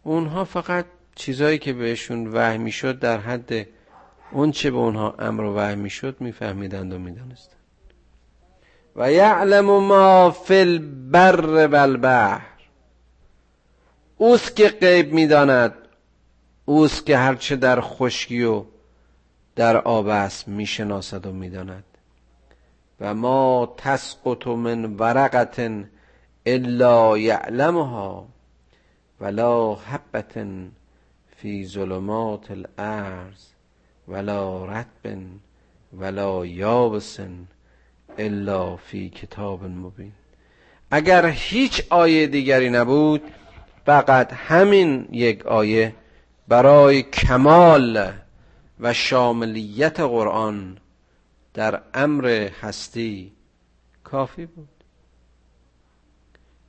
اونها 0.04 0.44
فقط 0.44 0.86
چیزایی 1.18 1.58
که 1.58 1.74
بهشون 1.74 2.28
وحی 2.28 2.58
می‌شد 2.58 3.00
در 3.00 3.18
حد 3.18 3.68
اون 4.32 4.52
چه 4.52 4.72
به 4.72 4.78
اونها 4.78 5.16
امر 5.20 5.44
و 5.44 5.56
وحی 5.56 5.76
می‌شد 5.76 6.16
میفهمیدند 6.20 6.94
و 6.94 7.00
می‌دانستند. 7.00 7.58
و 8.96 9.12
یعلم 9.12 9.66
ما 9.66 10.32
فی 10.32 10.60
البر 10.60 11.68
والبحر 11.68 12.42
اوست 14.18 14.56
که 14.56 14.70
غیب 14.70 15.14
می‌داند 15.14 15.74
اوست 16.66 17.06
که 17.06 17.18
هرچه 17.18 17.56
در 17.56 17.82
خشکی 17.82 18.44
و 18.44 18.64
در 19.56 19.78
آب 19.78 20.08
است 20.08 20.48
می‌شناسد 20.48 21.26
و 21.26 21.32
می‌داند. 21.32 21.84
و 23.00 23.14
ما 23.14 23.74
تسقط 23.78 24.48
من 24.48 24.86
ورقت 24.86 25.72
الا 26.46 27.18
یعلمها 27.18 28.28
ولا 29.22 29.76
حبت 29.76 30.38
فی 31.42 31.66
ظلمات 31.66 32.52
الارض 32.52 33.46
ولا 34.08 34.66
رتب 34.66 35.18
ولا 35.94 36.46
یابس 36.46 37.20
الا 38.18 38.76
فی 38.76 39.10
کتاب 39.10 39.64
مبین. 39.64 40.12
اگر 40.92 41.26
هیچ 41.26 41.84
آیه 41.90 42.28
دیگری 42.28 42.70
نبود 42.70 43.22
فقط 43.86 44.34
همین 44.34 45.08
یک 45.12 45.46
آیه 45.46 45.96
برای 46.48 47.02
کمال 47.02 48.12
و 48.80 48.94
شاملیت 48.94 50.00
قرآن 50.00 50.78
در 51.54 51.82
امر 51.94 52.50
هستی 52.62 53.32
کافی 54.04 54.46
بود. 54.46 54.84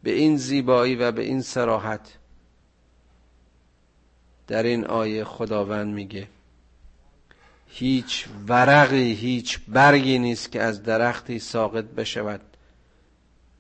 به 0.03 0.11
این 0.11 0.37
زیبایی 0.37 0.95
و 0.95 1.13
به 1.13 1.23
این 1.23 1.41
سراحت 1.41 2.19
در 4.49 4.63
این 4.63 4.87
آیه 4.87 5.25
خداوند 5.25 5.95
میگه 5.95 6.29
هیچ 7.67 8.29
ورقی 8.49 9.13
هیچ 9.13 9.59
برگی 9.69 10.19
نیست 10.19 10.53
که 10.53 10.63
از 10.63 10.83
درختی 10.83 11.39
ساقط 11.39 11.85
بشود 11.85 12.41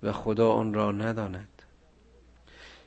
و 0.03 0.12
خدا 0.12 0.53
آن 0.53 0.74
را 0.74 0.92
نداند. 0.92 1.48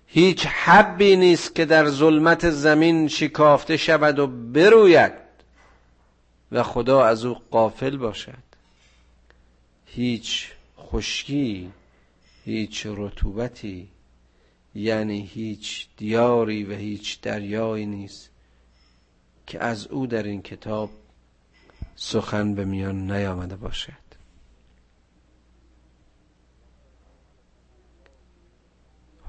هیچ 0.07 0.45
حبی 0.45 1.15
نیست 1.15 1.55
که 1.55 1.65
در 1.65 1.89
ظلمت 1.89 2.49
زمین 2.49 3.07
شکافته 3.07 3.77
شود 3.77 4.19
و 4.19 4.27
بروید 4.27 5.13
و 6.51 6.63
خدا 6.63 7.05
از 7.05 7.25
او 7.25 7.37
قافل 7.51 7.97
باشد. 7.97 8.51
هیچ 9.85 10.51
خشکی 10.79 11.71
هیچ 12.45 12.87
رطوبتی 12.89 13.87
یعنی 14.75 15.21
هیچ 15.21 15.87
دیاری 15.97 16.63
و 16.63 16.73
هیچ 16.73 17.21
دریایی 17.21 17.85
نیست 17.85 18.29
که 19.47 19.63
از 19.63 19.87
او 19.87 20.07
در 20.07 20.23
این 20.23 20.41
کتاب 20.41 20.89
سخن 21.95 22.55
به 22.55 22.65
میان 22.65 23.11
نیامده 23.11 23.55
باشد. 23.55 24.01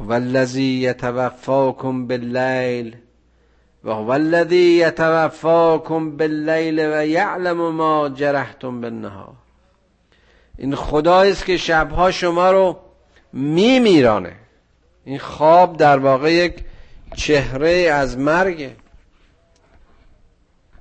والذی 0.00 0.62
یتوفاکم 0.62 2.07
باللیل 2.07 2.96
و 3.85 3.90
هو 3.90 4.11
الذی 4.11 4.57
یتوفاکم 4.57 6.16
باللیل 6.16 6.81
و 6.81 7.07
یعلم 7.07 7.72
ما 7.72 8.09
جرحتم 8.09 8.81
بالنهار. 8.81 9.35
این 10.59 10.74
خدایی 10.74 11.33
است 11.33 11.44
که 11.44 11.57
شبها 11.57 12.11
شما 12.11 12.50
رو 12.50 12.78
میمیرانه. 13.33 14.41
این 15.05 15.19
خواب 15.19 15.77
در 15.77 15.99
واقع 15.99 16.33
یک 16.33 16.65
چهره 17.17 17.71
از 17.71 18.19
مرگه 18.19 18.77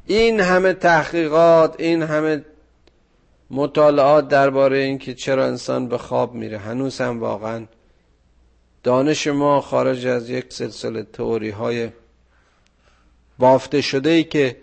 این 0.06 0.40
همه 0.40 0.74
تحقیقات 0.74 1.76
این 1.80 2.04
همه 2.04 2.46
مطالعات 3.52 4.28
درباره 4.28 4.78
اینکه 4.78 5.14
چرا 5.14 5.46
انسان 5.46 5.88
به 5.88 5.98
خواب 5.98 6.34
میره 6.34 6.58
هنوز 6.58 7.02
هم 7.02 7.20
واقعا 7.20 7.66
دانش 8.84 9.28
ما 9.28 9.62
خارج 9.62 10.06
از 10.06 10.30
یک 10.30 10.54
سلسله 10.54 11.04
تئوری 11.04 11.50
های 11.50 11.90
بافته 13.40 13.82
شده 13.82 14.10
ای 14.10 14.24
که 14.24 14.58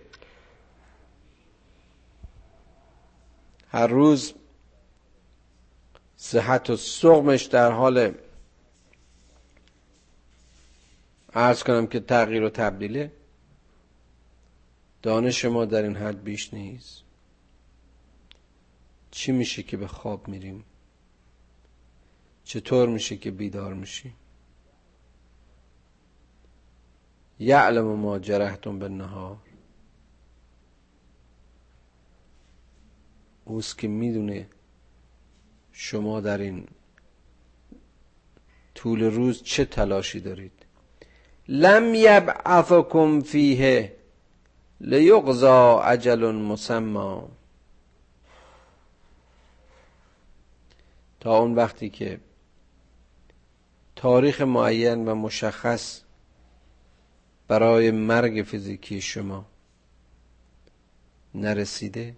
هر 3.70 3.86
روز 3.86 4.34
صحت 6.16 6.70
و 6.70 6.76
سقمش 6.76 7.42
در 7.42 7.70
حال 7.70 8.12
ارز 11.34 11.62
کنم 11.62 11.86
که 11.86 12.00
تغییر 12.00 12.42
و 12.42 12.50
تبدیله 12.50 13.12
دانش 15.02 15.44
ما 15.44 15.64
در 15.64 15.82
این 15.82 15.96
حد 15.96 16.24
بیش 16.24 16.54
نیست. 16.54 17.02
چی 19.10 19.32
میشه 19.32 19.62
که 19.62 19.76
به 19.76 19.86
خواب 19.86 20.28
میریم؟ 20.28 20.64
چطور 22.44 22.88
میشه 22.88 23.16
که 23.16 23.30
بیدار 23.30 23.74
میشیم؟ 23.74 24.14
یعلم 27.38 27.84
ما 27.84 28.18
جرحتم 28.18 28.78
به 28.78 28.88
نهار 28.88 29.38
اوست 33.44 33.78
که 33.78 33.88
می‌دونه 33.88 34.48
شما 35.72 36.20
در 36.20 36.38
این 36.38 36.68
طول 38.74 39.02
روز 39.02 39.42
چه 39.42 39.64
تلاشی 39.64 40.20
دارید. 40.20 40.57
لم 41.48 41.94
یبعثکم 41.94 43.20
فیه 43.20 43.96
لیقضا 44.80 45.82
عجل 45.82 46.32
مسما 46.32 47.28
تا 51.20 51.38
اون 51.38 51.54
وقتی 51.54 51.90
که 51.90 52.20
تاریخ 53.96 54.40
معین 54.40 55.08
و 55.08 55.14
مشخص 55.14 56.00
برای 57.48 57.90
مرگ 57.90 58.42
فیزیکی 58.42 59.00
شما 59.00 59.46
نرسیده 61.34 62.16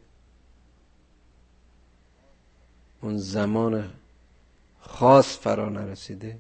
اون 3.03 3.19
زمان 3.19 3.93
خاص 4.81 5.39
فرا 5.39 5.69
نرسیده 5.69 6.39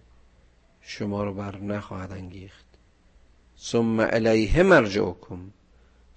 شما 0.80 1.24
رو 1.24 1.34
بر 1.34 1.56
نخواهد 1.56 2.12
انگیخت. 2.12 2.69
ثم 3.62 4.00
الیه 4.00 4.62
مرجعکم 4.62 5.50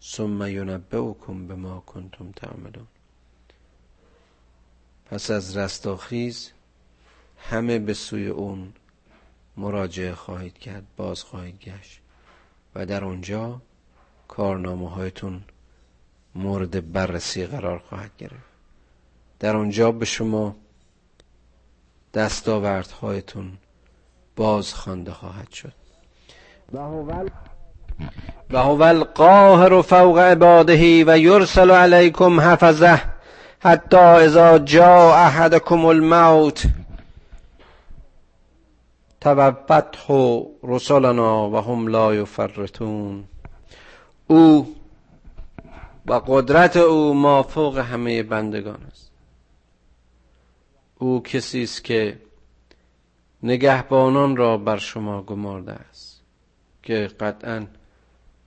ثم 0.01 0.47
ینبئکم 0.47 1.47
به 1.47 1.55
ما 1.55 1.79
کنتم 1.79 2.31
تعملون. 2.31 2.87
پس 5.05 5.31
از 5.31 5.57
رستاخیز 5.57 6.51
همه 7.37 7.79
به 7.79 7.93
سوی 7.93 8.27
اون 8.27 8.73
مراجعه 9.57 10.15
خواهید 10.15 10.57
کرد 10.57 10.83
باز 10.97 11.23
خواهید 11.23 11.59
گشت. 11.59 11.99
و 12.75 12.85
در 12.85 13.03
اونجا 13.03 13.61
کارنامه 14.27 14.89
هایتون 14.89 15.43
مورد 16.35 16.91
بررسی 16.91 17.45
قرار 17.45 17.79
خواهد 17.79 18.11
گرفت. 18.17 18.53
در 19.39 19.55
اونجا 19.55 19.91
به 19.91 20.05
شما 20.05 20.55
دستاوردهایتون 22.13 23.57
باز 24.35 24.73
خوانده 24.73 25.11
خواهد 25.11 25.51
شد. 25.51 25.82
و 26.73 28.57
هو 28.57 28.83
القاهر 28.83 29.81
فوق 29.81 30.17
عباده 30.17 31.05
و 31.07 31.17
یرسل 31.17 31.71
علیکم 31.71 32.39
حفظه 32.39 33.01
حتی 33.59 33.97
اذا 33.97 34.57
جاء 34.57 35.13
احدکم 35.13 35.85
الموت. 35.85 36.65
توفته 39.21 40.45
رسلنا 40.63 41.49
و 41.49 41.57
هم 41.57 41.87
لا 41.87 42.15
یفرطون. 42.15 43.23
او 44.27 44.75
و 46.07 46.13
قدرت 46.13 46.77
او 46.77 47.13
مافوق 47.13 47.77
همه 47.77 48.23
بندگان 48.23 48.79
است. 48.91 49.11
او 50.99 51.23
کسی 51.23 51.63
است 51.63 51.83
که 51.83 52.19
نگهبانان 53.43 54.35
را 54.35 54.57
بر 54.57 54.77
شما 54.77 55.21
گمارده 55.21 55.71
است. 55.71 56.12
که 56.83 57.07
قطعا 57.19 57.67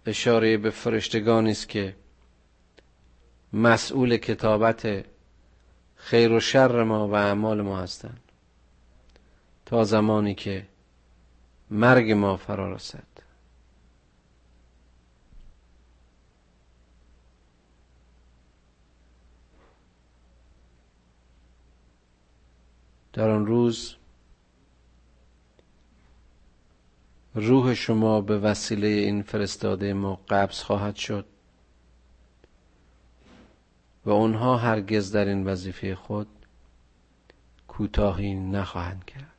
اشاره 0.06 0.56
به 0.56 0.70
فرشتگانی 0.70 1.50
است 1.50 1.68
که 1.68 1.96
مسئول 3.52 4.16
کتابت 4.16 5.04
خیر 5.96 6.32
و 6.32 6.40
شر 6.40 6.82
ما 6.82 7.08
و 7.08 7.14
اعمال 7.14 7.62
ما 7.62 7.78
هستند. 7.80 8.20
تا 9.66 9.84
زمانی 9.84 10.34
که 10.34 10.66
مرگ 11.70 12.12
ما 12.12 12.36
فرا 12.36 12.72
رسد. 12.72 13.02
در 23.12 23.30
آن 23.30 23.46
روز 23.46 23.96
روح 27.38 27.74
شما 27.74 28.20
به 28.20 28.38
وسیله 28.38 28.86
این 28.86 29.22
فرستاده 29.22 29.92
ما 29.92 30.20
قبض 30.28 30.62
خواهد 30.62 30.96
شد 30.96 31.26
و 34.04 34.10
اونها 34.10 34.56
هرگز 34.56 35.12
در 35.12 35.24
این 35.24 35.44
وظیفه 35.44 35.94
خود 35.94 36.26
کوتاهی 37.68 38.34
نخواهند 38.34 39.04
کرد. 39.04 39.32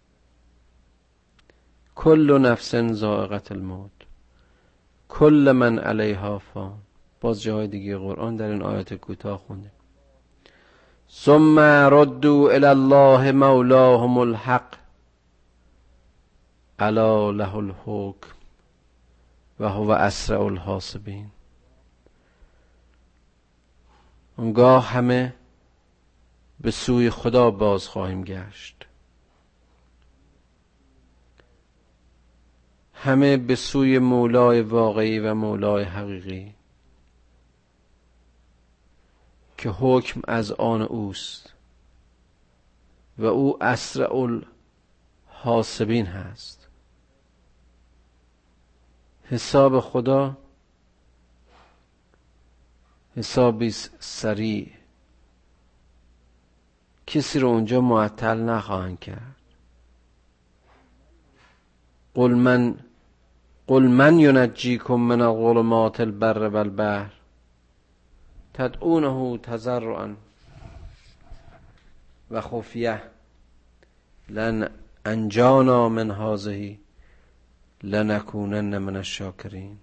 کل 1.96 2.38
نفس 2.42 2.76
زائقت 2.76 3.52
الموت 3.52 3.92
کل 5.10 5.52
من 5.56 5.80
علیها 5.80 6.40
فان. 6.40 6.74
باز 7.22 7.42
جای 7.42 7.68
دیگه 7.68 7.98
قرآن 7.98 8.36
در 8.36 8.50
این 8.50 8.62
آیات 8.62 8.94
کوتاه 8.94 9.38
خونده. 9.38 9.72
ثم 11.12 11.60
ردوا 11.94 12.52
الى 12.52 12.66
الله 12.66 13.32
مولاهم 13.32 14.18
الحق. 14.18 14.87
الا 16.80 17.32
له 17.32 17.56
الحکم 17.56 18.30
و 19.60 19.70
هو 19.70 19.92
اسرع 19.92 20.42
الحاسبین. 20.42 21.32
اونگاه 24.38 24.86
همه 24.86 25.34
به 26.60 26.72
سوی 26.72 27.10
خدا 27.10 27.52
باز 27.52 27.88
خواهیم 27.88 28.24
گشت. 28.24 28.86
همه 32.94 33.38
به 33.38 33.56
سوی 33.56 34.00
مولای 34.00 34.62
واقعی 34.62 35.20
و 35.20 35.34
مولای 35.34 35.84
حقیقی 35.84 36.56
که 39.58 39.70
حکم 39.70 40.22
از 40.28 40.52
آن 40.52 40.82
اوست 40.82 41.54
و 43.18 43.26
او 43.26 43.64
اسرع 43.64 44.16
الحاسبین 44.16 46.06
هست. 46.06 46.57
حساب 49.32 49.80
خدا 49.80 50.38
حسابی 53.18 53.72
سریع. 54.00 54.68
کسی 57.08 57.40
رو 57.40 57.48
اونجا 57.48 57.82
معطل 57.82 58.38
نخواهند 58.38 59.00
کرد. 59.00 59.36
قل 62.14 62.34
من 62.34 62.76
قل 63.68 63.84
من 63.84 64.20
ینجیکم 64.20 64.96
من 64.96 65.22
الظلمات 65.22 66.00
البر 66.00 66.48
والبحر 66.48 67.14
تدعونه 68.54 69.38
تضرعا 69.38 70.16
و 72.32 72.42
خفیه. 72.42 73.02
لن 74.30 74.70
انجانا 75.06 75.90
من 75.90 76.12
هذه 76.12 76.78
لنکونن 77.88 78.78
من 78.78 78.96
الشاکرین. 78.96 79.78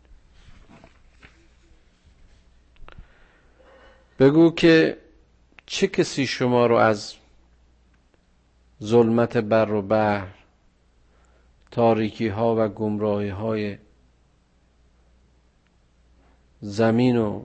بگو 4.18 4.50
که 4.50 4.98
چه 5.66 5.86
کسی 5.86 6.26
شما 6.26 6.66
رو 6.66 6.76
از 6.76 7.14
ظلمت 8.82 9.36
بر 9.36 9.72
و 9.72 9.82
بحر 9.82 10.28
تاریکی 11.70 12.28
ها 12.28 12.54
و 12.58 12.68
گمراهی 12.68 13.28
های 13.28 13.78
زمین 16.60 17.16
و 17.16 17.44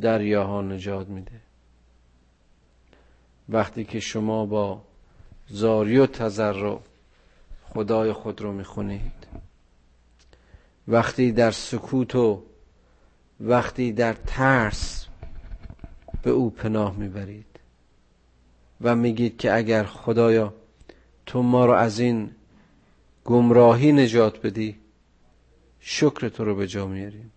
دریاها 0.00 0.62
نجات 0.62 1.08
میده. 1.08 1.40
وقتی 3.48 3.84
که 3.84 4.00
شما 4.00 4.46
با 4.46 4.82
زاری 5.48 5.98
و 5.98 6.06
تذرع 6.06 6.78
خدای 7.64 8.12
خود 8.12 8.40
رو 8.40 8.52
می‌خونید 8.52 9.17
وقتی 10.88 11.32
در 11.32 11.50
سکوت 11.50 12.14
و 12.14 12.42
وقتی 13.40 13.92
در 13.92 14.12
ترس 14.26 15.06
به 16.22 16.30
او 16.30 16.50
پناه 16.50 16.96
می‌برید 16.96 17.46
و 18.80 18.96
میگید 18.96 19.36
که 19.36 19.54
اگر 19.54 19.84
خدایا 19.84 20.54
تو 21.26 21.42
ما 21.42 21.66
رو 21.66 21.72
از 21.72 21.98
این 21.98 22.30
گمراهی 23.24 23.92
نجات 23.92 24.46
بدی 24.46 24.76
شکر 25.80 26.28
تو 26.28 26.44
رو 26.44 26.54
به 26.54 26.66
جا 26.66 26.86
میاریم. 26.86 27.32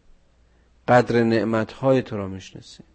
قدر 0.87 1.23
نعمت 1.23 1.71
های 1.71 2.01
تو 2.01 2.17
را 2.17 2.27
می‌شناسیم. 2.27 2.85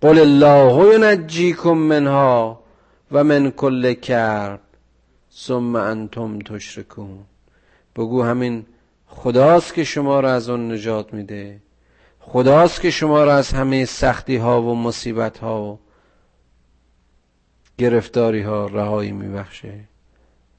قل 0.00 0.18
الله 0.18 0.94
ینجیکم 0.94 1.72
منها 1.72 2.62
و 3.12 3.24
من 3.24 3.50
کل 3.50 3.94
کرب 3.94 4.60
ثم 5.32 5.76
انتم 5.76 6.38
تشرکون. 6.38 7.24
بگو 7.96 8.22
همین 8.22 8.66
خداست 9.16 9.74
که 9.74 9.84
شما 9.84 10.20
را 10.20 10.32
از 10.32 10.48
اون 10.48 10.72
نجات 10.72 11.14
میده. 11.14 11.62
خداست 12.20 12.80
که 12.80 12.90
شما 12.90 13.24
را 13.24 13.34
از 13.34 13.52
همه 13.52 13.84
سختی 13.84 14.36
ها 14.36 14.62
و 14.62 14.74
مصیبت 14.74 15.38
ها 15.38 15.62
و 15.62 15.78
گرفتاری 17.78 18.42
ها 18.42 18.66
رهایی 18.66 19.12
میبخشه. 19.12 19.84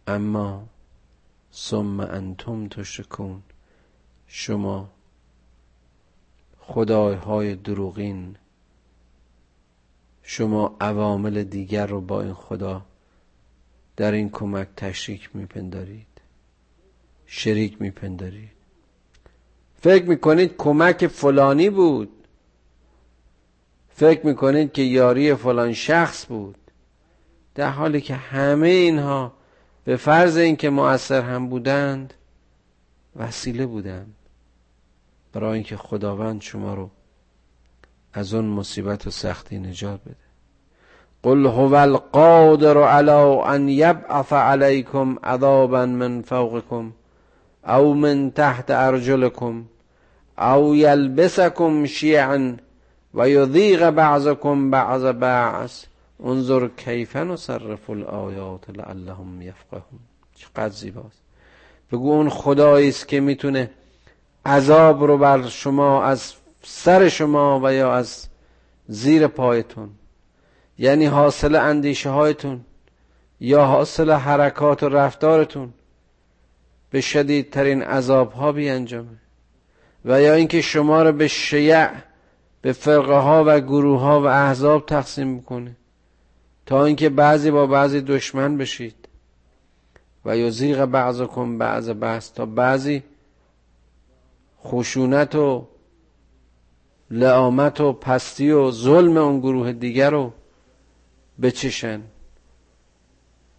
اما 0.07 0.67
ثم 1.53 1.99
انتم 1.99 2.67
تشرکون. 2.67 3.43
شما 4.27 4.89
خدایهای 6.59 7.55
دروغین. 7.55 8.35
شما 10.23 10.75
عوامل 10.81 11.43
دیگر 11.43 11.85
رو 11.85 12.01
با 12.01 12.21
این 12.21 12.33
خدا 12.33 12.85
در 13.95 14.11
این 14.11 14.29
کمک 14.29 14.67
تشریک 14.77 15.35
میپندارید. 15.35 16.14
شریک 17.25 17.81
میپندارید. 17.81 18.51
فکر 19.81 20.05
می‌کنید 20.05 20.57
کمک 20.57 21.07
فلانی 21.07 21.69
بود. 21.69 22.09
فکر 23.89 24.25
می‌کنید 24.25 24.71
که 24.71 24.81
یاری 24.81 25.35
فلان 25.35 25.73
شخص 25.73 26.25
بود. 26.25 26.57
در 27.55 27.69
حالی 27.69 28.01
که 28.01 28.15
همه 28.15 28.67
اینها 28.67 29.33
به 29.83 29.95
فرض 29.95 30.37
اینکه 30.37 30.69
مؤثر 30.69 31.21
هم 31.21 31.49
بودند 31.49 32.13
وسیله 33.15 33.65
بودند. 33.65 34.15
برای 35.33 35.53
اینکه 35.53 35.77
خداوند 35.77 36.41
شما 36.41 36.73
رو 36.73 36.89
از 38.13 38.33
اون 38.33 38.45
مصیبت 38.45 39.07
و 39.07 39.09
سختی 39.09 39.59
نجات 39.59 40.01
بده. 40.01 40.15
قل 41.23 41.45
هو 41.45 41.73
القادر 41.73 42.77
على 42.77 43.11
ان 43.45 43.69
یبعث 43.69 44.33
علیکم 44.33 45.19
عذابا 45.23 45.85
من 45.85 46.21
فوقکم. 46.21 46.93
او 47.67 47.93
من 47.93 48.31
تحت 48.31 48.65
ارجلکم 48.69 49.65
او 50.37 50.75
یلبسکم 50.75 51.85
شیعا 51.85 52.55
و 53.13 53.29
یذیق 53.29 53.89
بعضکم 53.89 54.71
بعض 54.71 55.03
بعض. 55.03 55.83
انظر 56.25 56.67
کیف 56.67 57.15
نصرف 57.15 57.89
الآیات 57.89 58.69
لعلهم 58.69 59.41
یفقهون. 59.41 59.99
چقدر 60.35 60.69
زیباست. 60.69 61.21
بگو 61.91 62.11
اون 62.11 62.29
خدایی 62.29 62.89
است 62.89 63.07
که 63.07 63.19
می‌تونه 63.19 63.69
عذاب 64.45 65.03
رو 65.03 65.17
بر 65.17 65.47
شما 65.47 66.03
از 66.03 66.33
سر 66.63 67.09
شما 67.09 67.59
و 67.63 67.73
یا 67.73 67.93
از 67.93 68.27
زیر 68.87 69.27
پایتون. 69.27 69.89
یعنی 70.77 71.05
حاصل 71.05 71.55
اندیشه 71.55 72.09
هایتون 72.09 72.61
یا 73.39 73.65
حاصل 73.65 74.11
حرکات 74.11 74.83
و 74.83 74.89
رفتارتون. 74.89 75.73
به 76.95 77.01
شدیدترین 77.01 77.81
عذاب 77.81 78.31
ها 78.31 78.51
بیانجامه. 78.51 79.17
و 80.05 80.21
یا 80.21 80.33
اینکه 80.33 80.61
شما 80.61 81.03
رو 81.03 81.11
به 81.11 81.27
شیع 81.27 81.87
به 82.61 82.71
فرقه 82.71 83.13
ها 83.13 83.43
و 83.47 83.59
گروه 83.59 83.99
ها 83.99 84.21
و 84.21 84.25
احزاب 84.25 84.85
تقسیم 84.85 85.27
می‌کنه. 85.27 85.75
تا 86.65 86.85
اینکه 86.85 87.09
بعضی 87.09 87.51
با 87.51 87.67
بعضی 87.67 88.01
دشمن 88.01 88.57
بشید. 88.57 88.95
و 90.25 90.37
یزیق 90.37 90.85
بعضکم 90.85 91.57
بعض 91.57 91.89
بعض. 91.89 92.31
تا 92.31 92.45
بعضی 92.45 93.03
خشونت 94.63 95.35
و 95.35 95.67
لعامت 97.11 97.81
و 97.81 97.93
پستی 97.93 98.51
و 98.51 98.71
ظلم 98.71 99.17
اون 99.17 99.39
گروه 99.39 99.71
دیگر 99.71 100.09
رو 100.09 100.33
بچشن. 101.41 102.01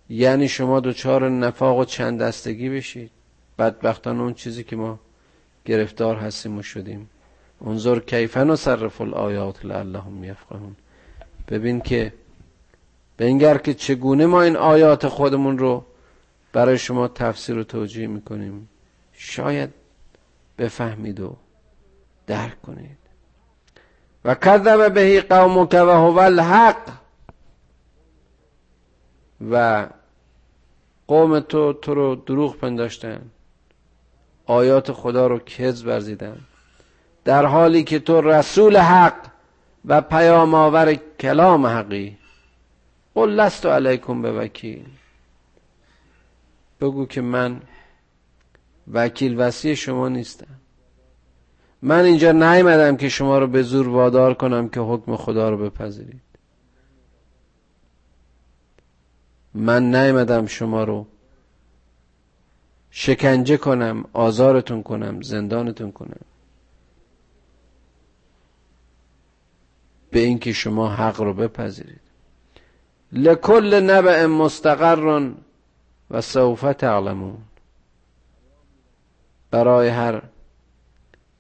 یعنی 0.09 0.49
شما 0.49 0.81
دچار 0.81 1.29
نفاق 1.29 1.79
و 1.79 1.85
چند 1.85 2.23
دستگی 2.23 2.69
بشید. 2.69 3.16
بدبختان 3.59 4.21
اون 4.21 4.35
چیزی 4.35 4.65
که 4.65 4.77
ما 4.77 4.99
گرفتار 5.65 6.17
هستیم 6.17 6.59
و 6.59 6.63
شدیم. 6.63 7.11
انظر 7.67 7.99
کیفن 7.99 8.51
و 8.51 8.57
صرف 8.57 9.01
الآیات 9.01 9.65
لعلهم 9.65 10.25
یفقهون. 10.25 10.77
ببین 11.49 11.81
که 11.81 12.13
بنگر 13.17 13.59
که 13.59 13.75
چگونه 13.75 14.27
ما 14.27 14.43
این 14.43 14.57
آیات 14.57 15.09
خودمون 15.09 15.59
رو 15.59 15.85
برای 16.53 16.79
شما 16.79 17.09
تفسیر 17.09 17.59
و 17.59 17.65
توجیه 17.65 18.07
می‌کنیم 18.07 18.69
شاید 19.13 19.71
بفهمید 20.59 21.21
و 21.21 21.37
درک 22.27 22.63
کنید. 22.63 22.99
و 24.25 24.35
کذب 24.35 24.95
بهی 24.95 25.21
قومک 25.21 25.73
و 25.73 25.91
هو 25.91 26.19
الحق. 26.19 26.77
و 29.51 29.87
قوم 31.07 31.41
تو 31.41 31.73
تو 31.73 31.95
رو 31.95 32.15
دروغ 32.15 32.57
پنداشتن. 32.57 33.31
آیات 34.47 34.93
خدا 34.93 35.27
رو 35.27 35.39
کذب 35.39 35.87
ورزیدن. 35.87 36.37
در 37.25 37.47
حالی 37.47 37.85
که 37.85 37.99
تو 37.99 38.21
رسول 38.21 38.77
حق 38.77 39.15
و 39.85 40.01
پیام 40.01 40.55
آور 40.55 40.95
کلام 40.95 41.67
حقی 41.67 42.17
قل 43.15 43.31
لست 43.31 43.67
علیکم 43.67 44.23
به 44.23 44.33
وکیل 44.33 44.87
بگو 46.81 47.07
که 47.07 47.21
من 47.21 47.61
وکیل 48.93 49.41
وسی 49.41 49.77
شما 49.77 50.09
نیستم. 50.09 50.47
من 51.83 52.05
اینجا 52.05 52.33
نیومدم 52.33 52.97
که 52.97 53.09
شما 53.09 53.39
رو 53.39 53.47
به 53.47 53.63
زور 53.63 53.89
وادار 53.89 54.35
کنم 54.35 54.69
که 54.69 54.81
حکم 54.81 55.17
خدا 55.17 55.51
رو 55.51 55.59
بپذیرید. 55.59 56.21
من 59.55 59.95
نیومدم 59.95 60.47
شما 60.47 60.85
رو 60.85 61.07
شکنجه 62.99 63.57
کنم 63.57 64.05
آزارتون 64.13 64.83
کنم 64.83 65.23
زندانتون 65.23 65.93
کنم. 65.93 66.21
به 70.11 70.21
اینکه 70.21 70.53
شما 70.53 70.89
حق 70.89 71.21
رو 71.21 71.35
بپذیرید. 71.35 72.01
لکل 73.13 73.81
نبع 73.81 74.27
مستقر 74.27 75.33
و 76.11 76.21
سوف 76.21 76.61
تعلمون. 76.61 77.39
برای 79.51 79.89
هر 79.89 80.23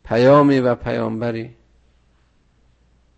پیامی 0.04 0.58
و 0.60 0.74
پیامبری 0.74 1.54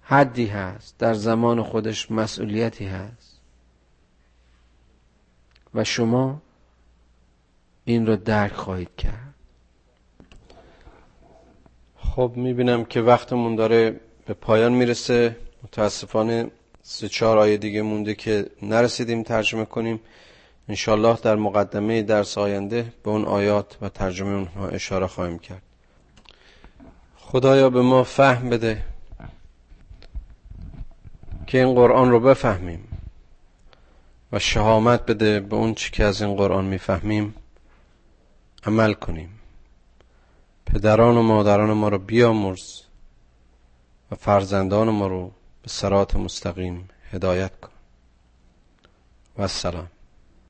حدی 0.03 0.47
هست 0.47 0.99
در 0.99 1.15
زمان 1.15 1.63
خودش 1.63 2.11
مسئولیتی 2.11 2.87
هست. 2.87 3.41
و 5.75 5.85
شما 5.85 6.43
این 7.89 8.07
رو 8.07 8.17
درک 8.17 8.53
خواهید 8.53 8.97
کرد. 8.99 9.35
خب 11.97 12.33
می‌بینم 12.37 12.85
که 12.85 13.01
وقتمون 13.01 13.57
داره 13.57 14.01
به 14.27 14.35
پایان 14.35 14.73
می‌رسه. 14.73 15.37
متاسفانه 15.63 16.51
سه 16.83 17.09
چهار 17.09 17.39
آیه 17.39 17.57
دیگه 17.57 17.83
مونده 17.83 18.15
که 18.15 18.47
نرسیدیم 18.63 19.23
ترجمه 19.23 19.65
کنیم. 19.65 20.01
انشالله 20.69 21.19
در 21.23 21.37
مقدمه 21.37 22.03
درس 22.03 22.39
آینده 22.39 22.93
به 23.03 23.11
اون 23.11 23.25
آیات 23.25 23.77
و 23.81 23.89
ترجمه 23.89 24.35
اونها 24.35 24.69
اشاره 24.69 25.07
خواهیم 25.07 25.39
کرد. 25.39 25.63
خدایا 27.17 27.71
به 27.71 27.83
ما 27.83 28.05
فهم 28.05 28.51
بده 28.51 28.85
که 31.47 31.65
این 31.65 31.75
قرآن 31.75 32.11
رو 32.11 32.21
بفهمیم 32.21 32.89
و 34.33 34.39
شهامت 34.39 35.07
بده 35.07 35.41
به 35.41 35.57
اون 35.57 35.75
چی 35.75 35.91
که 35.91 36.05
از 36.05 36.23
این 36.23 36.37
قرآن 36.37 36.65
می‌فهمیم. 36.65 37.35
عمل 38.67 38.93
کنیم. 38.93 39.41
پدران 40.67 41.17
و 41.17 41.23
مادران 41.23 41.73
ما 41.73 41.89
رو 41.89 41.99
بیامرز 41.99 42.83
و 44.11 44.15
فرزندان 44.15 44.91
ما 44.91 45.07
رو 45.07 45.33
به 45.63 45.69
سرات 45.69 46.17
مستقیم 46.17 46.89
هدایت 47.11 47.61
کن. 47.61 47.73
و 49.39 49.43
السلام. 49.43 49.89